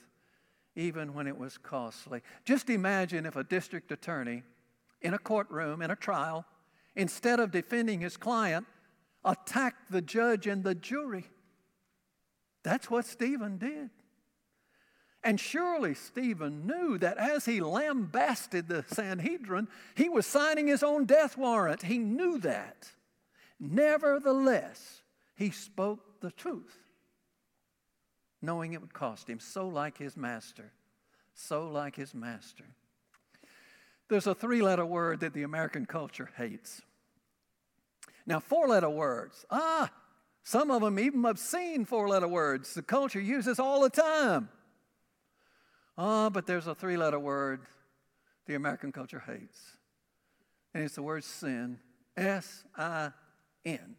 even 0.75 1.13
when 1.13 1.27
it 1.27 1.37
was 1.37 1.59
costly. 1.59 2.23
Just 2.47 2.71
imagine 2.71 3.27
if 3.27 3.37
a 3.37 3.45
district 3.45 3.93
attorney 3.93 4.43
in 5.03 5.13
a 5.13 5.19
courtroom, 5.19 5.83
in 5.83 5.91
a 5.91 5.97
trial, 5.97 6.47
instead 6.97 7.41
of 7.41 7.51
defending 7.51 8.01
his 8.01 8.17
client, 8.17 8.67
attacked 9.23 9.91
the 9.91 10.01
judge 10.01 10.47
and 10.47 10.65
the 10.65 10.75
jury. 10.75 11.27
That's 12.63 12.91
what 12.91 13.05
Stephen 13.05 13.59
did. 13.59 13.91
And 15.23 15.39
surely 15.39 15.95
Stephen 15.95 16.67
knew 16.67 16.97
that 16.99 17.19
as 17.19 17.45
he 17.45 17.61
lambasted 17.61 18.67
the 18.67 18.85
Sanhedrin, 18.89 19.69
he 19.95 20.09
was 20.09 20.27
signing 20.27 20.69
his 20.69 20.83
own 20.83 21.05
death 21.05 21.37
warrant. 21.37 21.83
He 21.83 21.99
knew 21.99 22.39
that. 22.39 22.91
Nevertheless, 23.61 25.03
he 25.37 25.51
spoke 25.51 26.21
the 26.21 26.33
truth, 26.33 26.82
knowing 28.43 28.73
it 28.73 28.81
would 28.81 28.93
cost 28.93 29.31
him, 29.31 29.39
so 29.39 29.69
like 29.69 29.97
his 29.97 30.17
master. 30.17 30.73
So 31.35 31.69
like 31.69 31.97
his 31.97 32.15
master. 32.15 32.65
There's 34.09 34.27
a 34.27 34.35
three 34.35 34.61
letter 34.61 34.85
word 34.85 35.21
that 35.21 35.33
the 35.33 35.45
American 35.45 35.87
culture 35.87 36.29
hates. 36.37 36.83
Now, 38.27 38.41
four 38.41 38.69
letter 38.69 38.91
words, 38.91 39.47
ah, 39.51 39.91
some 40.43 40.71
of 40.71 40.83
them 40.83 40.99
even 40.99 41.25
obscene 41.25 41.85
four 41.85 42.09
letter 42.09 42.29
words 42.29 42.75
the 42.75 42.83
culture 42.83 43.21
uses 43.21 43.59
all 43.59 43.81
the 43.81 43.91
time. 43.91 44.49
Ah, 45.97 46.29
but 46.29 46.47
there's 46.47 46.67
a 46.67 46.75
three 46.75 46.97
letter 46.97 47.19
word 47.19 47.61
the 48.47 48.55
American 48.55 48.93
culture 48.93 49.23
hates, 49.25 49.77
and 50.75 50.85
it's 50.85 50.97
the 50.97 51.03
word 51.03 51.25
sin 51.25 51.79
S 52.17 52.65
I 52.77 53.13
N. 53.65 53.97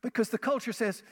Because 0.00 0.28
the 0.28 0.38
culture 0.38 0.72
says, 0.72 1.02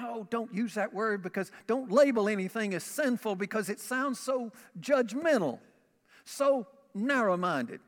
no, 0.00 0.26
don't 0.30 0.52
use 0.52 0.74
that 0.74 0.92
word 0.94 1.22
because 1.22 1.50
don't 1.66 1.90
label 1.90 2.28
anything 2.28 2.74
as 2.74 2.84
sinful 2.84 3.36
because 3.36 3.68
it 3.68 3.80
sounds 3.80 4.18
so 4.18 4.52
judgmental, 4.80 5.58
so 6.24 6.66
narrow 6.94 7.36
minded. 7.36 7.80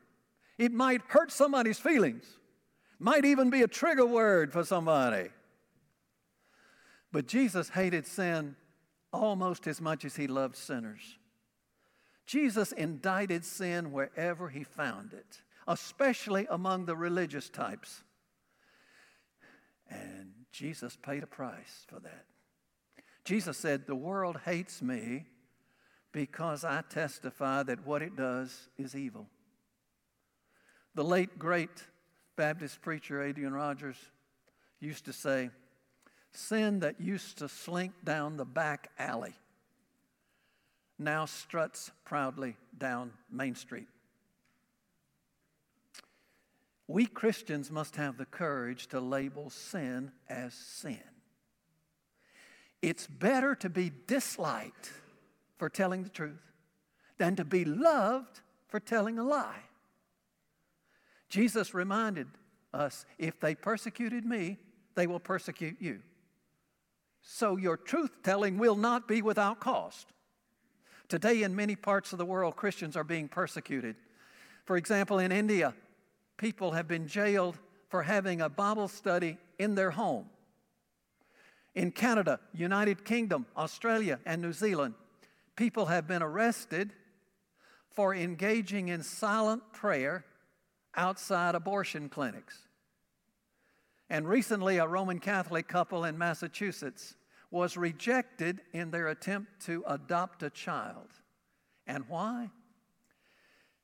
It 0.57 0.71
might 0.71 1.01
hurt 1.07 1.31
somebody's 1.31 1.79
feelings, 1.79 2.25
might 2.99 3.25
even 3.25 3.49
be 3.49 3.61
a 3.61 3.67
trigger 3.67 4.05
word 4.05 4.51
for 4.53 4.63
somebody. 4.63 5.29
But 7.11 7.27
Jesus 7.27 7.69
hated 7.69 8.05
sin 8.07 8.55
almost 9.11 9.67
as 9.67 9.81
much 9.81 10.05
as 10.05 10.15
he 10.15 10.27
loved 10.27 10.55
sinners. 10.55 11.17
Jesus 12.25 12.71
indicted 12.71 13.43
sin 13.43 13.91
wherever 13.91 14.49
he 14.49 14.63
found 14.63 15.13
it, 15.13 15.41
especially 15.67 16.47
among 16.49 16.85
the 16.85 16.95
religious 16.95 17.49
types. 17.49 18.03
And 19.89 20.40
Jesus 20.51 20.97
paid 21.01 21.23
a 21.23 21.27
price 21.27 21.85
for 21.87 21.99
that. 21.99 22.25
Jesus 23.23 23.57
said, 23.57 23.85
The 23.85 23.95
world 23.95 24.39
hates 24.45 24.81
me 24.81 25.25
because 26.11 26.65
I 26.65 26.83
testify 26.89 27.63
that 27.63 27.85
what 27.85 28.01
it 28.01 28.15
does 28.15 28.69
is 28.77 28.95
evil. 28.95 29.27
The 30.95 31.03
late, 31.03 31.39
great 31.39 31.85
Baptist 32.35 32.81
preacher 32.81 33.21
Adrian 33.21 33.53
Rogers 33.53 33.97
used 34.79 35.05
to 35.05 35.13
say, 35.13 35.49
Sin 36.33 36.79
that 36.79 36.99
used 36.99 37.37
to 37.37 37.49
slink 37.49 37.93
down 38.03 38.37
the 38.37 38.45
back 38.45 38.89
alley 38.97 39.35
now 41.01 41.25
struts 41.25 41.91
proudly 42.05 42.55
down 42.77 43.11
Main 43.29 43.55
Street. 43.55 43.87
We 46.87 47.05
Christians 47.05 47.71
must 47.71 47.95
have 47.95 48.17
the 48.17 48.25
courage 48.25 48.87
to 48.87 48.99
label 48.99 49.49
sin 49.49 50.11
as 50.29 50.53
sin. 50.53 50.99
It's 52.81 53.07
better 53.07 53.55
to 53.55 53.69
be 53.69 53.91
disliked 54.07 54.91
for 55.57 55.69
telling 55.69 56.03
the 56.03 56.09
truth 56.09 56.51
than 57.17 57.35
to 57.35 57.45
be 57.45 57.63
loved 57.63 58.41
for 58.67 58.79
telling 58.79 59.19
a 59.19 59.23
lie. 59.23 59.63
Jesus 61.29 61.73
reminded 61.73 62.27
us 62.73 63.05
if 63.17 63.39
they 63.39 63.55
persecuted 63.55 64.25
me, 64.25 64.57
they 64.95 65.07
will 65.07 65.19
persecute 65.19 65.77
you. 65.79 65.99
So 67.21 67.57
your 67.57 67.77
truth 67.77 68.11
telling 68.23 68.57
will 68.57 68.75
not 68.75 69.07
be 69.07 69.21
without 69.21 69.59
cost. 69.59 70.07
Today, 71.07 71.43
in 71.43 71.55
many 71.55 71.75
parts 71.75 72.13
of 72.13 72.17
the 72.17 72.25
world, 72.25 72.55
Christians 72.55 72.97
are 72.97 73.03
being 73.03 73.27
persecuted. 73.27 73.95
For 74.65 74.77
example, 74.77 75.19
in 75.19 75.31
India, 75.31 75.73
people 76.41 76.71
have 76.71 76.87
been 76.87 77.07
jailed 77.07 77.55
for 77.87 78.01
having 78.01 78.41
a 78.41 78.49
Bible 78.49 78.87
study 78.87 79.37
in 79.59 79.75
their 79.75 79.91
home. 79.91 80.25
In 81.75 81.91
Canada, 81.91 82.39
United 82.51 83.05
Kingdom, 83.05 83.45
Australia, 83.55 84.19
and 84.25 84.41
New 84.41 84.51
Zealand, 84.51 84.95
people 85.55 85.85
have 85.85 86.07
been 86.07 86.23
arrested 86.23 86.93
for 87.91 88.15
engaging 88.15 88.87
in 88.87 89.03
silent 89.03 89.61
prayer 89.71 90.25
outside 90.95 91.53
abortion 91.53 92.09
clinics. 92.09 92.57
And 94.09 94.27
recently, 94.27 94.77
a 94.77 94.87
Roman 94.87 95.19
Catholic 95.19 95.67
couple 95.67 96.05
in 96.05 96.17
Massachusetts 96.17 97.15
was 97.51 97.77
rejected 97.77 98.61
in 98.73 98.89
their 98.89 99.09
attempt 99.09 99.63
to 99.67 99.83
adopt 99.85 100.41
a 100.41 100.49
child. 100.49 101.09
And 101.85 102.05
why? 102.09 102.49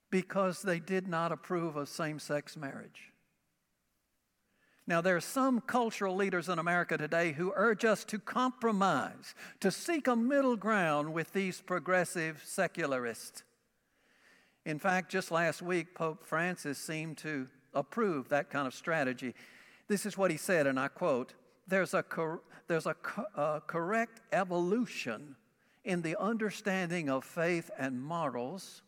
Because 0.09 0.61
they 0.61 0.79
did 0.79 1.07
not 1.07 1.31
approve 1.31 1.75
of 1.75 1.89
same 1.89 2.19
sex 2.19 2.55
marriage. 2.55 3.11
Now, 4.87 5.01
there 5.01 5.17
are 5.17 5.21
some 5.21 5.59
cultural 5.59 6.15
leaders 6.15 6.47
in 6.47 6.59
America 6.59 6.97
today 6.97 7.33
who 7.33 7.51
urge 7.55 7.83
us 7.83 8.05
to 8.05 8.19
compromise, 8.19 9.35
to 9.59 9.69
seek 9.69 10.07
a 10.07 10.15
middle 10.15 10.55
ground 10.55 11.13
with 11.13 11.33
these 11.33 11.59
progressive 11.59 12.41
secularists. 12.45 13.43
In 14.65 14.79
fact, 14.79 15.11
just 15.11 15.29
last 15.29 15.61
week, 15.61 15.93
Pope 15.93 16.25
Francis 16.25 16.77
seemed 16.77 17.17
to 17.17 17.47
approve 17.73 18.29
that 18.29 18.49
kind 18.49 18.65
of 18.65 18.73
strategy. 18.73 19.35
This 19.89 20.05
is 20.05 20.17
what 20.17 20.31
he 20.31 20.37
said, 20.37 20.67
and 20.67 20.79
I 20.79 20.87
quote 20.87 21.33
There's 21.67 21.93
a, 21.93 22.01
cor- 22.01 22.41
there's 22.67 22.85
a, 22.85 22.93
co- 22.93 23.25
a 23.35 23.61
correct 23.65 24.21
evolution 24.31 25.35
in 25.83 26.01
the 26.01 26.17
understanding 26.17 27.09
of 27.09 27.25
faith 27.25 27.69
and 27.77 28.01
morals 28.01 28.83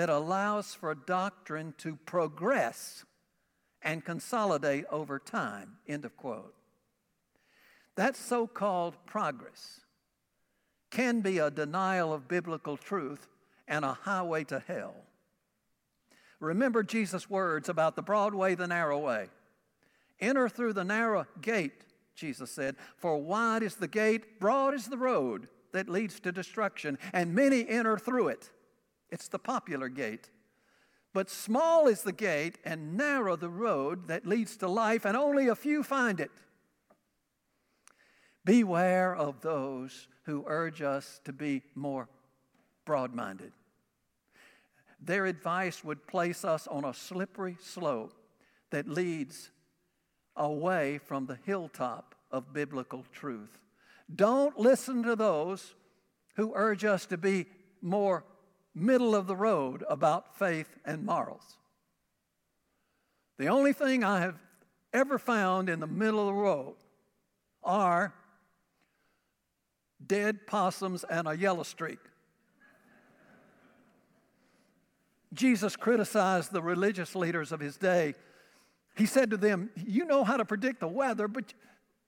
that 0.00 0.08
allows 0.08 0.72
for 0.72 0.94
doctrine 0.94 1.74
to 1.76 1.94
progress 2.06 3.04
and 3.82 4.02
consolidate 4.02 4.86
over 4.90 5.18
time. 5.18 5.76
End 5.86 6.06
of 6.06 6.16
quote. 6.16 6.54
That 7.96 8.16
so 8.16 8.46
called 8.46 8.96
progress 9.04 9.82
can 10.90 11.20
be 11.20 11.36
a 11.36 11.50
denial 11.50 12.14
of 12.14 12.28
biblical 12.28 12.78
truth 12.78 13.28
and 13.68 13.84
a 13.84 13.92
highway 13.92 14.44
to 14.44 14.60
hell. 14.66 14.94
Remember 16.40 16.82
Jesus' 16.82 17.28
words 17.28 17.68
about 17.68 17.94
the 17.94 18.00
broad 18.00 18.32
way, 18.32 18.54
the 18.54 18.66
narrow 18.66 19.00
way. 19.00 19.26
Enter 20.18 20.48
through 20.48 20.72
the 20.72 20.82
narrow 20.82 21.26
gate, 21.42 21.84
Jesus 22.14 22.50
said, 22.50 22.76
for 22.96 23.18
wide 23.18 23.62
is 23.62 23.74
the 23.74 23.86
gate, 23.86 24.40
broad 24.40 24.72
is 24.72 24.86
the 24.86 24.96
road 24.96 25.48
that 25.72 25.90
leads 25.90 26.20
to 26.20 26.32
destruction, 26.32 26.96
and 27.12 27.34
many 27.34 27.68
enter 27.68 27.98
through 27.98 28.28
it. 28.28 28.48
It's 29.10 29.28
the 29.28 29.38
popular 29.38 29.88
gate. 29.88 30.30
But 31.12 31.28
small 31.28 31.86
is 31.88 32.02
the 32.02 32.12
gate 32.12 32.58
and 32.64 32.96
narrow 32.96 33.36
the 33.36 33.48
road 33.48 34.08
that 34.08 34.26
leads 34.26 34.56
to 34.58 34.68
life, 34.68 35.04
and 35.04 35.16
only 35.16 35.48
a 35.48 35.56
few 35.56 35.82
find 35.82 36.20
it. 36.20 36.30
Beware 38.44 39.14
of 39.14 39.40
those 39.40 40.08
who 40.24 40.44
urge 40.46 40.82
us 40.82 41.20
to 41.24 41.32
be 41.32 41.62
more 41.74 42.08
broad 42.84 43.14
minded. 43.14 43.52
Their 45.00 45.26
advice 45.26 45.82
would 45.82 46.06
place 46.06 46.44
us 46.44 46.66
on 46.66 46.84
a 46.84 46.94
slippery 46.94 47.56
slope 47.60 48.14
that 48.70 48.88
leads 48.88 49.50
away 50.36 50.98
from 50.98 51.26
the 51.26 51.38
hilltop 51.44 52.14
of 52.30 52.52
biblical 52.52 53.04
truth. 53.12 53.58
Don't 54.14 54.58
listen 54.58 55.02
to 55.02 55.16
those 55.16 55.74
who 56.36 56.52
urge 56.54 56.84
us 56.84 57.06
to 57.06 57.16
be 57.16 57.46
more 57.82 58.24
middle 58.74 59.14
of 59.14 59.26
the 59.26 59.36
road 59.36 59.84
about 59.88 60.38
faith 60.38 60.76
and 60.84 61.04
morals. 61.04 61.58
The 63.38 63.48
only 63.48 63.72
thing 63.72 64.04
I 64.04 64.20
have 64.20 64.36
ever 64.92 65.18
found 65.18 65.68
in 65.68 65.80
the 65.80 65.86
middle 65.86 66.20
of 66.20 66.26
the 66.26 66.40
road 66.40 66.76
are 67.62 68.14
dead 70.06 70.46
possums 70.46 71.04
and 71.04 71.26
a 71.26 71.36
yellow 71.36 71.62
streak. 71.62 71.98
Jesus 75.32 75.76
criticized 75.76 76.52
the 76.52 76.62
religious 76.62 77.14
leaders 77.14 77.52
of 77.52 77.60
his 77.60 77.76
day. 77.76 78.14
He 78.96 79.06
said 79.06 79.30
to 79.30 79.36
them, 79.36 79.70
You 79.76 80.04
know 80.04 80.24
how 80.24 80.36
to 80.36 80.44
predict 80.44 80.80
the 80.80 80.88
weather, 80.88 81.28
but, 81.28 81.54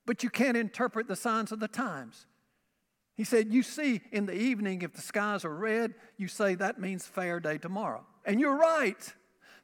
but 0.05 0.23
you 0.23 0.31
can't 0.31 0.57
interpret 0.57 1.07
the 1.07 1.17
signs 1.17 1.53
of 1.53 1.61
the 1.61 1.69
times. 1.69 2.27
He 3.15 3.25
said, 3.25 3.53
You 3.53 3.63
see 3.63 4.01
in 4.11 4.27
the 4.27 4.35
evening, 4.37 4.83
if 4.83 4.93
the 4.93 5.03
skies 5.03 5.45
are 5.45 5.55
red, 5.55 5.95
you 6.17 6.29
say 6.29 6.55
that 6.55 6.81
means 6.81 7.07
fair 7.07 7.41
day 7.41 7.59
tomorrow. 7.59 8.05
And 8.25 8.41
you're 8.41 8.57
right, 8.57 9.13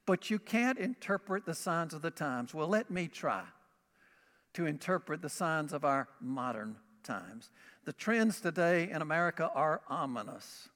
but 0.06 0.30
you 0.30 0.38
can't 0.38 0.78
interpret 0.78 1.46
the 1.46 1.54
signs 1.54 1.94
of 1.94 2.02
the 2.02 2.10
times. 2.10 2.52
Well, 2.52 2.68
let 2.68 2.90
me 2.90 3.08
try 3.08 3.42
to 4.54 4.66
interpret 4.66 5.22
the 5.22 5.28
signs 5.28 5.72
of 5.72 5.84
our 5.84 6.08
modern 6.20 6.76
times. 7.02 7.50
The 7.84 7.92
trends 7.92 8.40
today 8.40 8.90
in 8.90 9.00
America 9.00 9.50
are 9.54 9.80
ominous. 9.88 10.68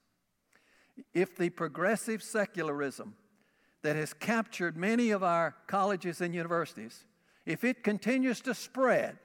If 1.13 1.37
the 1.37 1.49
progressive 1.49 2.23
secularism 2.23 3.15
that 3.81 3.95
has 3.95 4.13
captured 4.13 4.77
many 4.77 5.11
of 5.11 5.23
our 5.23 5.55
colleges 5.67 6.21
and 6.21 6.33
universities, 6.33 7.05
if 7.45 7.63
it 7.63 7.83
continues 7.83 8.39
to 8.41 8.53
spread, 8.53 9.17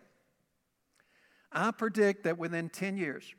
I 1.52 1.70
predict 1.70 2.24
that 2.24 2.38
within 2.38 2.68
10 2.68 2.96
years, 2.96 3.34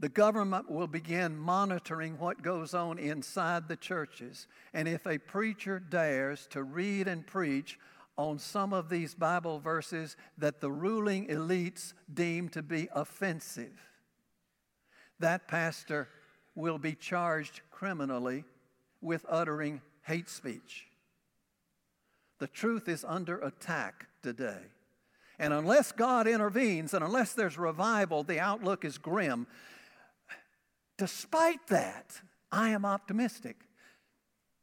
the 0.00 0.08
government 0.08 0.70
will 0.70 0.86
begin 0.86 1.36
monitoring 1.36 2.18
what 2.18 2.42
goes 2.42 2.72
on 2.72 2.98
inside 2.98 3.66
the 3.66 3.76
churches. 3.76 4.46
And 4.72 4.86
if 4.86 5.06
a 5.06 5.18
preacher 5.18 5.80
dares 5.80 6.46
to 6.50 6.62
read 6.62 7.08
and 7.08 7.26
preach 7.26 7.78
on 8.16 8.38
some 8.38 8.72
of 8.72 8.88
these 8.88 9.14
Bible 9.14 9.58
verses 9.58 10.16
that 10.38 10.60
the 10.60 10.70
ruling 10.70 11.26
elites 11.26 11.94
deem 12.12 12.48
to 12.50 12.62
be 12.62 12.88
offensive, 12.92 13.80
that 15.18 15.48
pastor 15.48 16.08
will 16.54 16.78
be 16.78 16.94
charged 16.94 17.60
criminally 17.70 18.44
with 19.00 19.26
uttering 19.28 19.80
hate 20.02 20.28
speech. 20.28 20.86
The 22.38 22.46
truth 22.46 22.88
is 22.88 23.04
under 23.04 23.38
attack 23.38 24.06
today. 24.22 24.60
And 25.38 25.54
unless 25.54 25.92
God 25.92 26.26
intervenes 26.26 26.94
and 26.94 27.04
unless 27.04 27.32
there's 27.32 27.56
revival, 27.58 28.24
the 28.24 28.40
outlook 28.40 28.84
is 28.84 28.98
grim. 28.98 29.46
Despite 30.96 31.66
that, 31.68 32.20
I 32.50 32.70
am 32.70 32.84
optimistic 32.84 33.56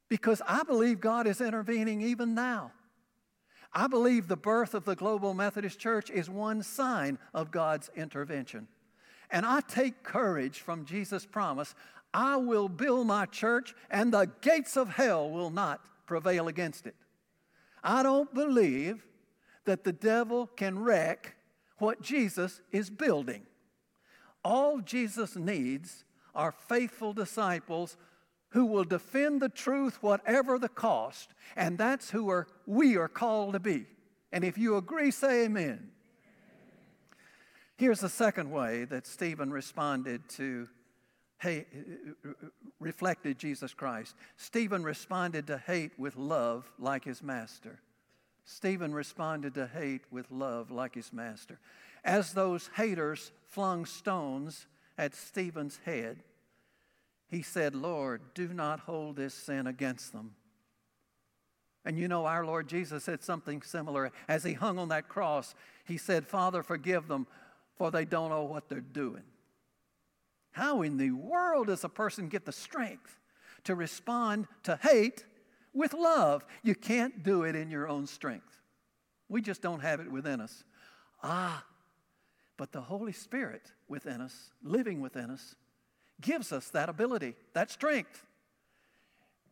because 0.09 0.41
I 0.47 0.63
believe 0.63 0.99
God 0.99 1.27
is 1.27 1.39
intervening 1.39 2.01
even 2.01 2.35
now. 2.35 2.71
I 3.71 3.87
believe 3.87 4.27
the 4.27 4.37
birth 4.37 4.73
of 4.73 4.85
the 4.85 4.95
Global 4.95 5.33
Methodist 5.33 5.79
Church 5.79 6.09
is 6.09 6.29
one 6.29 6.63
sign 6.63 7.19
of 7.33 7.51
God's 7.51 7.89
intervention. 7.95 8.67
And 9.29 9.45
I 9.45 9.61
take 9.61 10.03
courage 10.03 10.59
from 10.59 10.85
Jesus' 10.85 11.25
promise 11.25 11.75
I 12.13 12.37
will 12.37 12.69
build 12.69 13.07
my 13.07 13.25
church, 13.25 13.75
and 13.91 14.13
the 14.13 14.31
gates 14.39 14.77
of 14.77 14.87
hell 14.87 15.29
will 15.29 15.49
not 15.49 15.81
prevail 16.05 16.47
against 16.47 16.87
it. 16.87 16.95
I 17.83 18.03
don't 18.03 18.33
believe 18.33 19.05
that 19.65 19.83
the 19.83 19.93
devil 19.93 20.47
can 20.47 20.79
wreck 20.79 21.35
what 21.77 22.01
Jesus 22.01 22.61
is 22.71 22.89
building. 22.89 23.43
All 24.43 24.79
Jesus 24.79 25.35
needs 25.35 26.05
are 26.33 26.51
faithful 26.51 27.13
disciples 27.13 27.97
who 28.49 28.65
will 28.65 28.83
defend 28.83 29.41
the 29.41 29.49
truth 29.49 30.01
whatever 30.01 30.57
the 30.57 30.69
cost, 30.69 31.33
and 31.55 31.77
that's 31.77 32.11
who 32.11 32.29
are, 32.29 32.47
we 32.65 32.95
are 32.95 33.09
called 33.09 33.53
to 33.53 33.59
be. 33.59 33.85
And 34.31 34.43
if 34.43 34.57
you 34.57 34.77
agree, 34.77 35.11
say 35.11 35.45
amen. 35.45 35.89
Here's 37.77 37.99
the 37.99 38.09
second 38.09 38.51
way 38.51 38.85
that 38.85 39.05
Stephen 39.05 39.51
responded 39.51 40.29
to, 40.29 40.69
hate, 41.39 41.67
reflected 42.79 43.37
Jesus 43.37 43.73
Christ. 43.73 44.15
Stephen 44.37 44.83
responded 44.83 45.47
to 45.47 45.57
hate 45.57 45.91
with 45.97 46.15
love 46.15 46.71
like 46.79 47.03
his 47.03 47.21
master. 47.21 47.81
Stephen 48.45 48.93
responded 48.93 49.55
to 49.55 49.67
hate 49.67 50.03
with 50.11 50.29
love 50.29 50.69
like 50.69 50.93
his 50.93 51.11
master. 51.11 51.59
As 52.03 52.33
those 52.33 52.69
haters 52.75 53.31
flung 53.47 53.85
stones 53.85 54.67
at 54.97 55.15
Stephen's 55.15 55.79
head, 55.83 56.23
he 57.27 57.41
said, 57.41 57.73
Lord, 57.73 58.21
do 58.35 58.53
not 58.53 58.81
hold 58.81 59.15
this 59.15 59.33
sin 59.33 59.65
against 59.65 60.13
them. 60.13 60.35
And 61.83 61.97
you 61.97 62.07
know, 62.07 62.27
our 62.27 62.45
Lord 62.45 62.67
Jesus 62.67 63.03
said 63.03 63.23
something 63.23 63.63
similar. 63.63 64.11
As 64.27 64.43
he 64.43 64.53
hung 64.53 64.77
on 64.77 64.89
that 64.89 65.09
cross, 65.09 65.55
he 65.83 65.97
said, 65.97 66.27
Father, 66.27 66.61
forgive 66.61 67.07
them, 67.07 67.25
for 67.77 67.89
they 67.89 68.05
don't 68.05 68.29
know 68.29 68.43
what 68.43 68.69
they're 68.69 68.79
doing. 68.79 69.23
How 70.51 70.83
in 70.83 70.97
the 70.97 71.11
world 71.11 71.67
does 71.67 71.83
a 71.83 71.89
person 71.89 72.29
get 72.29 72.45
the 72.45 72.51
strength 72.51 73.19
to 73.65 73.75
respond 73.75 74.47
to 74.63 74.79
hate 74.81 75.25
with 75.75 75.93
love? 75.93 76.43
You 76.63 76.73
can't 76.73 77.21
do 77.21 77.43
it 77.43 77.55
in 77.55 77.69
your 77.69 77.87
own 77.87 78.07
strength. 78.07 78.61
We 79.29 79.41
just 79.41 79.61
don't 79.61 79.81
have 79.81 79.99
it 79.99 80.11
within 80.11 80.41
us. 80.41 80.63
Ah, 81.21 81.63
but 82.57 82.71
the 82.71 82.81
Holy 82.81 83.11
Spirit 83.11 83.71
within 83.87 84.21
us, 84.21 84.51
living 84.63 85.01
within 85.01 85.29
us, 85.29 85.55
gives 86.21 86.51
us 86.51 86.69
that 86.69 86.89
ability, 86.89 87.35
that 87.53 87.69
strength. 87.69 88.25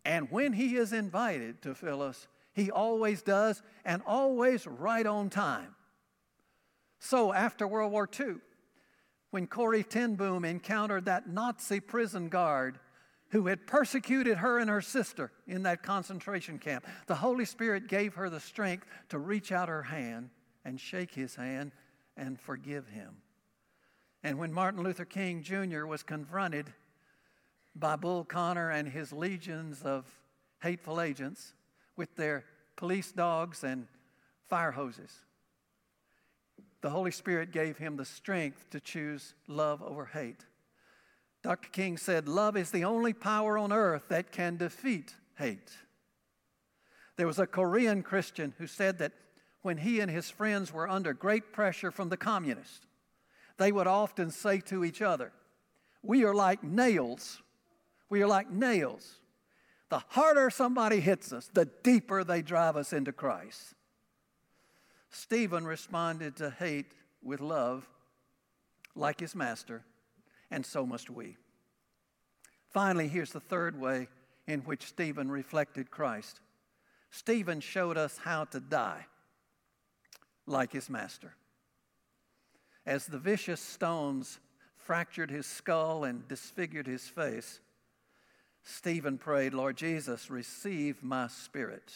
And 0.05 0.31
when 0.31 0.53
He 0.53 0.75
is 0.75 0.93
invited 0.93 1.61
to 1.63 1.75
fill 1.75 2.01
us, 2.01 2.27
He 2.53 2.71
always 2.71 3.21
does 3.21 3.61
and 3.83 4.01
always 4.05 4.65
right 4.65 5.05
on 5.05 5.29
time. 5.29 5.75
So 6.99 7.33
after 7.33 7.67
World 7.67 7.91
War 7.91 8.07
II, 8.17 8.35
when 9.31 9.47
Corrie 9.47 9.83
ten 9.83 10.15
Boom 10.15 10.45
encountered 10.45 11.05
that 11.05 11.27
Nazi 11.27 11.79
prison 11.79 12.29
guard 12.29 12.79
who 13.33 13.47
had 13.47 13.65
persecuted 13.65 14.37
her 14.37 14.59
and 14.59 14.69
her 14.69 14.79
sister 14.79 15.31
in 15.47 15.63
that 15.63 15.81
concentration 15.81 16.59
camp, 16.59 16.85
the 17.07 17.15
Holy 17.15 17.45
Spirit 17.45 17.87
gave 17.87 18.13
her 18.13 18.29
the 18.29 18.39
strength 18.39 18.85
to 19.09 19.17
reach 19.17 19.51
out 19.51 19.69
her 19.69 19.81
hand 19.81 20.29
and 20.63 20.79
shake 20.79 21.15
his 21.15 21.35
hand 21.35 21.71
and 22.15 22.39
forgive 22.39 22.87
him. 22.89 23.17
And 24.21 24.37
when 24.37 24.53
Martin 24.53 24.83
Luther 24.83 25.03
King 25.03 25.41
Jr. 25.41 25.87
was 25.87 26.03
confronted 26.03 26.71
by 27.75 27.95
Bull 27.95 28.23
Connor 28.23 28.69
and 28.69 28.87
his 28.87 29.11
legions 29.11 29.81
of 29.81 30.05
hateful 30.61 31.01
agents 31.01 31.53
with 31.97 32.15
their 32.15 32.45
police 32.75 33.11
dogs 33.11 33.63
and 33.63 33.87
fire 34.47 34.71
hoses, 34.71 35.11
the 36.81 36.91
Holy 36.91 37.11
Spirit 37.11 37.51
gave 37.51 37.79
him 37.79 37.97
the 37.97 38.05
strength 38.05 38.69
to 38.69 38.79
choose 38.79 39.33
love 39.47 39.81
over 39.81 40.05
hate. 40.05 40.45
Dr. 41.43 41.69
King 41.69 41.97
said, 41.97 42.27
Love 42.27 42.55
is 42.55 42.71
the 42.71 42.85
only 42.85 43.13
power 43.13 43.57
on 43.57 43.73
earth 43.73 44.07
that 44.07 44.31
can 44.31 44.55
defeat 44.55 45.13
hate. 45.37 45.71
There 47.17 47.27
was 47.27 47.37
a 47.37 47.45
Korean 47.45 48.01
Christian 48.01 48.53
who 48.57 48.65
said 48.65 48.97
that 48.99 49.11
when 49.61 49.77
he 49.77 49.99
and 49.99 50.09
his 50.09 50.29
friends 50.29 50.73
were 50.73 50.89
under 50.89 51.13
great 51.13 51.51
pressure 51.51 51.91
from 51.91 52.09
the 52.09 52.17
communists, 52.17 52.87
they 53.57 53.71
would 53.71 53.87
often 53.87 54.31
say 54.31 54.59
to 54.61 54.83
each 54.83 55.01
other, 55.01 55.31
We 56.01 56.23
are 56.23 56.33
like 56.33 56.63
nails. 56.63 57.41
We 58.09 58.21
are 58.21 58.27
like 58.27 58.49
nails. 58.49 59.19
The 59.89 59.99
harder 60.09 60.49
somebody 60.49 61.01
hits 61.01 61.31
us, 61.33 61.49
the 61.53 61.65
deeper 61.83 62.23
they 62.23 62.41
drive 62.41 62.77
us 62.77 62.93
into 62.93 63.11
Christ. 63.11 63.75
Stephen 65.09 65.65
responded 65.65 66.35
to 66.37 66.49
hate 66.49 66.93
with 67.21 67.41
love, 67.41 67.87
like 68.95 69.19
his 69.19 69.35
master, 69.35 69.83
and 70.53 70.63
so 70.65 70.85
must 70.85 71.09
we. 71.09 71.35
Finally, 72.69 73.07
here's 73.07 73.31
the 73.31 73.39
third 73.39 73.79
way 73.79 74.07
in 74.47 74.59
which 74.61 74.85
Stephen 74.85 75.31
reflected 75.31 75.89
Christ. 75.89 76.39
Stephen 77.09 77.59
showed 77.59 77.97
us 77.97 78.19
how 78.23 78.45
to 78.45 78.59
die 78.59 79.07
like 80.45 80.71
his 80.71 80.89
master. 80.89 81.35
As 82.85 83.07
the 83.07 83.17
vicious 83.17 83.61
stones 83.61 84.39
fractured 84.77 85.31
his 85.31 85.47
skull 85.47 86.03
and 86.03 86.27
disfigured 86.27 86.85
his 86.85 87.07
face, 87.07 87.59
Stephen 88.61 89.17
prayed, 89.17 89.53
Lord 89.53 89.75
Jesus, 89.75 90.29
receive 90.29 91.03
my 91.03 91.27
spirit. 91.27 91.93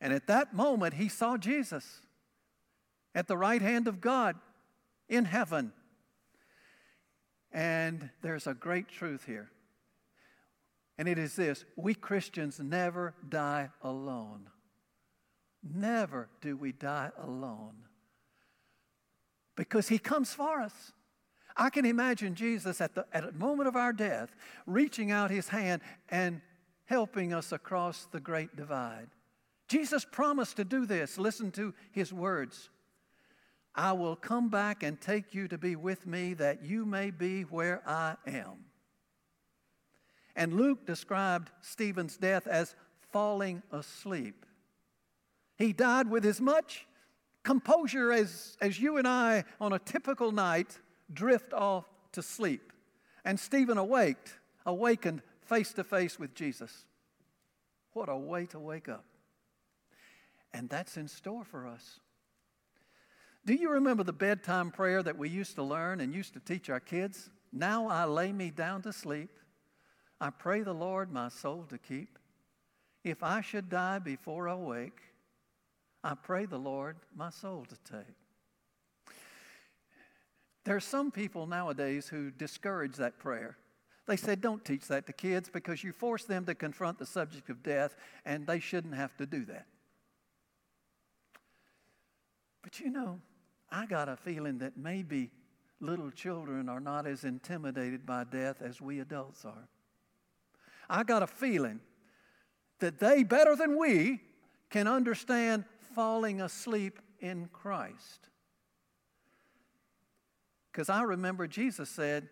And 0.00 0.12
at 0.12 0.28
that 0.28 0.54
moment, 0.54 0.94
he 0.94 1.08
saw 1.08 1.36
Jesus 1.36 2.00
at 3.14 3.28
the 3.28 3.36
right 3.36 3.62
hand 3.62 3.86
of 3.86 4.00
God 4.00 4.36
in 5.08 5.26
heaven. 5.26 5.72
And 7.56 8.10
there's 8.20 8.46
a 8.46 8.52
great 8.52 8.86
truth 8.86 9.24
here. 9.24 9.50
And 10.98 11.08
it 11.08 11.18
is 11.18 11.34
this 11.34 11.64
we 11.74 11.94
Christians 11.94 12.60
never 12.60 13.14
die 13.26 13.70
alone. 13.82 14.50
never 15.62 16.28
do 16.42 16.54
we 16.54 16.70
die 16.70 17.10
alone 17.20 17.74
because 19.56 19.88
he 19.88 19.98
comes 19.98 20.34
for 20.34 20.60
us. 20.60 20.92
I 21.56 21.70
can 21.70 21.86
imagine 21.86 22.34
Jesus 22.34 22.82
at 22.82 22.94
the, 22.94 23.06
at 23.10 23.24
the 23.24 23.32
moment 23.32 23.68
of 23.68 23.74
our 23.74 23.94
death 23.94 24.36
reaching 24.66 25.10
out 25.10 25.30
his 25.30 25.48
hand 25.48 25.80
and 26.10 26.42
helping 26.84 27.32
us 27.32 27.52
across 27.52 28.06
the 28.12 28.20
great 28.20 28.54
divide. 28.54 29.08
Jesus 29.66 30.04
promised 30.04 30.58
to 30.58 30.64
do 30.64 30.84
this. 30.84 31.16
Listen 31.16 31.50
to 31.52 31.72
his 31.90 32.12
words. 32.12 32.68
I 33.76 33.92
will 33.92 34.16
come 34.16 34.48
back 34.48 34.82
and 34.82 34.98
take 34.98 35.34
you 35.34 35.48
to 35.48 35.58
be 35.58 35.76
with 35.76 36.06
me 36.06 36.32
that 36.34 36.64
you 36.64 36.86
may 36.86 37.10
be 37.10 37.42
where 37.42 37.82
I 37.86 38.16
am. 38.26 38.64
And 40.34 40.54
Luke 40.54 40.86
described 40.86 41.50
Stephen's 41.60 42.16
death 42.16 42.46
as 42.46 42.74
falling 43.12 43.62
asleep. 43.70 44.46
He 45.56 45.72
died 45.72 46.10
with 46.10 46.24
as 46.24 46.40
much 46.40 46.86
composure 47.42 48.12
as, 48.12 48.56
as 48.60 48.80
you 48.80 48.96
and 48.96 49.06
I 49.06 49.44
on 49.60 49.72
a 49.72 49.78
typical 49.78 50.32
night 50.32 50.78
drift 51.12 51.52
off 51.52 51.84
to 52.12 52.22
sleep. 52.22 52.72
And 53.24 53.38
Stephen 53.38 53.78
awaked, 53.78 54.38
awakened 54.64 55.22
face 55.42 55.72
to 55.74 55.84
face 55.84 56.18
with 56.18 56.34
Jesus. 56.34 56.84
What 57.92 58.08
a 58.08 58.16
way 58.16 58.46
to 58.46 58.58
wake 58.58 58.88
up. 58.88 59.04
And 60.52 60.68
that's 60.68 60.96
in 60.96 61.08
store 61.08 61.44
for 61.44 61.66
us. 61.66 62.00
Do 63.46 63.54
you 63.54 63.70
remember 63.70 64.02
the 64.02 64.12
bedtime 64.12 64.72
prayer 64.72 65.04
that 65.04 65.16
we 65.16 65.28
used 65.28 65.54
to 65.54 65.62
learn 65.62 66.00
and 66.00 66.12
used 66.12 66.34
to 66.34 66.40
teach 66.40 66.68
our 66.68 66.80
kids? 66.80 67.30
Now 67.52 67.86
I 67.88 68.04
lay 68.04 68.32
me 68.32 68.50
down 68.50 68.82
to 68.82 68.92
sleep. 68.92 69.30
I 70.20 70.30
pray 70.30 70.62
the 70.62 70.74
Lord 70.74 71.12
my 71.12 71.28
soul 71.28 71.64
to 71.68 71.78
keep. 71.78 72.18
If 73.04 73.22
I 73.22 73.40
should 73.42 73.70
die 73.70 74.00
before 74.00 74.48
I 74.48 74.56
wake, 74.56 74.98
I 76.02 76.14
pray 76.14 76.46
the 76.46 76.58
Lord 76.58 76.96
my 77.14 77.30
soul 77.30 77.64
to 77.68 77.76
take. 77.88 78.16
There 80.64 80.74
are 80.74 80.80
some 80.80 81.12
people 81.12 81.46
nowadays 81.46 82.08
who 82.08 82.32
discourage 82.32 82.96
that 82.96 83.20
prayer. 83.20 83.56
They 84.08 84.16
said, 84.16 84.40
don't 84.40 84.64
teach 84.64 84.88
that 84.88 85.06
to 85.06 85.12
kids 85.12 85.48
because 85.48 85.84
you 85.84 85.92
force 85.92 86.24
them 86.24 86.44
to 86.46 86.54
confront 86.56 86.98
the 86.98 87.06
subject 87.06 87.48
of 87.48 87.62
death, 87.62 87.94
and 88.24 88.44
they 88.44 88.58
shouldn't 88.58 88.94
have 88.94 89.16
to 89.18 89.26
do 89.26 89.44
that. 89.44 89.66
But 92.62 92.80
you 92.80 92.90
know, 92.90 93.20
I 93.70 93.86
got 93.86 94.08
a 94.08 94.16
feeling 94.16 94.58
that 94.58 94.76
maybe 94.76 95.30
little 95.80 96.10
children 96.10 96.68
are 96.68 96.80
not 96.80 97.06
as 97.06 97.24
intimidated 97.24 98.06
by 98.06 98.24
death 98.24 98.62
as 98.62 98.80
we 98.80 99.00
adults 99.00 99.44
are. 99.44 99.68
I 100.88 101.02
got 101.02 101.22
a 101.22 101.26
feeling 101.26 101.80
that 102.78 102.98
they, 102.98 103.22
better 103.22 103.56
than 103.56 103.78
we, 103.78 104.20
can 104.70 104.86
understand 104.86 105.64
falling 105.94 106.40
asleep 106.40 107.00
in 107.20 107.48
Christ. 107.52 108.28
Because 110.70 110.88
I 110.88 111.02
remember 111.02 111.46
Jesus 111.46 111.88
said, 111.88 112.28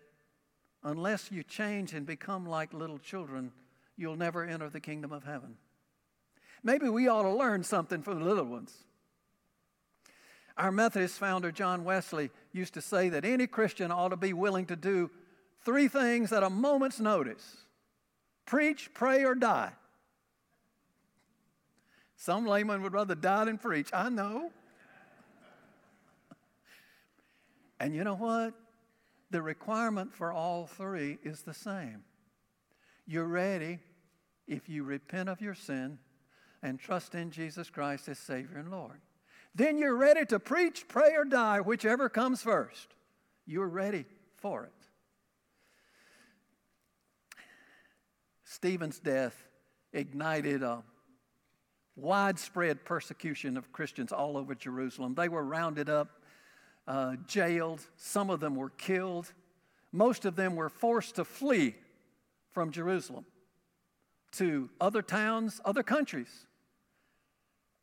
unless 0.83 1.31
you 1.31 1.43
change 1.43 1.93
and 1.93 2.05
become 2.05 2.45
like 2.45 2.73
little 2.73 2.99
children, 2.99 3.51
you'll 3.97 4.15
never 4.15 4.43
enter 4.45 4.69
the 4.69 4.79
kingdom 4.79 5.11
of 5.11 5.23
heaven. 5.23 5.55
Maybe 6.63 6.89
we 6.89 7.07
ought 7.07 7.23
to 7.23 7.33
learn 7.33 7.63
something 7.63 8.01
from 8.01 8.19
the 8.19 8.25
little 8.25 8.45
ones. 8.45 8.73
Our 10.57 10.71
Methodist 10.71 11.19
founder, 11.19 11.51
John 11.51 11.83
Wesley, 11.83 12.31
used 12.53 12.73
to 12.75 12.81
say 12.81 13.09
that 13.09 13.25
any 13.25 13.45
Christian 13.47 13.91
ought 13.91 14.09
to 14.09 14.17
be 14.17 14.31
willing 14.31 14.65
to 14.67 14.75
do 14.75 15.11
three 15.65 15.87
things 15.87 16.31
at 16.31 16.43
a 16.43 16.49
moment's 16.49 16.99
notice 16.99 17.57
preach, 18.45 18.93
pray, 18.93 19.25
or 19.25 19.35
die. 19.35 19.73
Some 22.15 22.45
layman 22.45 22.81
would 22.83 22.93
rather 22.93 23.15
die 23.15 23.45
than 23.45 23.57
preach. 23.57 23.89
I 23.91 24.09
know. 24.09 24.51
and 27.79 27.93
you 27.93 28.03
know 28.03 28.15
what? 28.15 28.53
The 29.31 29.41
requirement 29.41 30.13
for 30.13 30.31
all 30.31 30.67
three 30.67 31.17
is 31.23 31.41
the 31.41 31.53
same. 31.53 32.03
You're 33.05 33.27
ready 33.27 33.79
if 34.47 34.69
you 34.69 34.83
repent 34.83 35.27
of 35.27 35.41
your 35.41 35.55
sin 35.55 35.99
and 36.63 36.79
trust 36.79 37.15
in 37.15 37.31
Jesus 37.31 37.69
Christ 37.69 38.07
as 38.07 38.17
Savior 38.17 38.57
and 38.57 38.71
Lord. 38.71 39.01
Then 39.55 39.77
you're 39.77 39.95
ready 39.95 40.25
to 40.25 40.39
preach, 40.39 40.85
pray, 40.87 41.15
or 41.15 41.23
die, 41.23 41.61
whichever 41.61 42.09
comes 42.09 42.41
first. 42.41 42.93
You're 43.45 43.69
ready 43.69 44.05
for 44.35 44.65
it. 44.65 44.71
Stephen's 48.43 48.99
death 48.99 49.35
ignited 49.93 50.61
a 50.61 50.83
widespread 51.95 52.83
persecution 52.83 53.55
of 53.55 53.71
Christians 53.71 54.11
all 54.11 54.35
over 54.35 54.53
Jerusalem. 54.55 55.15
They 55.15 55.29
were 55.29 55.43
rounded 55.43 55.89
up, 55.89 56.21
uh, 56.87 57.15
jailed, 57.25 57.81
some 57.95 58.29
of 58.29 58.41
them 58.41 58.55
were 58.55 58.71
killed, 58.71 59.31
most 59.93 60.25
of 60.25 60.35
them 60.35 60.57
were 60.57 60.69
forced 60.69 61.15
to 61.15 61.23
flee 61.23 61.75
from 62.51 62.71
Jerusalem 62.71 63.25
to 64.33 64.69
other 64.81 65.01
towns, 65.01 65.61
other 65.63 65.83
countries. 65.83 66.45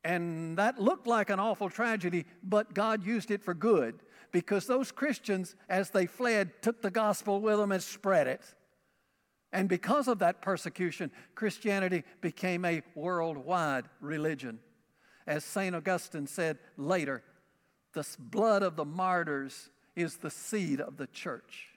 And 0.05 0.57
that 0.59 0.81
looked 0.81 1.07
like 1.07 1.31
an 1.31 1.39
awful 1.39 1.71
tragedy, 1.71 2.27
but 2.43 2.75
God 2.75 3.07
used 3.07 3.31
it 3.31 3.43
for 3.43 3.55
good 3.55 4.01
because 4.33 4.67
those 4.67 4.91
Christians, 4.91 5.55
as 5.69 5.91
they 5.91 6.07
fled, 6.07 6.63
took 6.63 6.83
the 6.83 6.91
gospel 6.91 7.41
with 7.41 7.59
them 7.59 7.71
and 7.71 7.83
spread 7.83 8.27
it. 8.27 8.43
And 9.53 9.69
because 9.69 10.09
of 10.09 10.19
that 10.21 10.41
persecution, 10.41 11.11
Christianity 11.35 12.05
became 12.21 12.65
a 12.65 12.83
worldwide 12.95 13.85
religion. 14.01 14.59
As 15.27 15.45
St. 15.45 15.77
Augustine 15.77 16.27
said 16.27 16.59
later, 16.77 17.23
the 17.93 18.07
blood 18.19 18.63
of 18.63 18.77
the 18.77 18.87
martyrs 18.87 19.71
is 19.95 20.17
the 20.17 20.31
seed 20.31 20.81
of 20.81 20.97
the 20.97 21.07
church. 21.07 21.69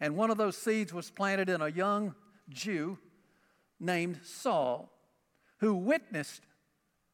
And 0.00 0.16
one 0.16 0.30
of 0.30 0.36
those 0.36 0.56
seeds 0.56 0.92
was 0.92 1.10
planted 1.10 1.48
in 1.48 1.62
a 1.62 1.68
young 1.68 2.14
Jew 2.48 2.98
named 3.78 4.20
Saul, 4.24 4.90
who 5.58 5.74
witnessed 5.74 6.42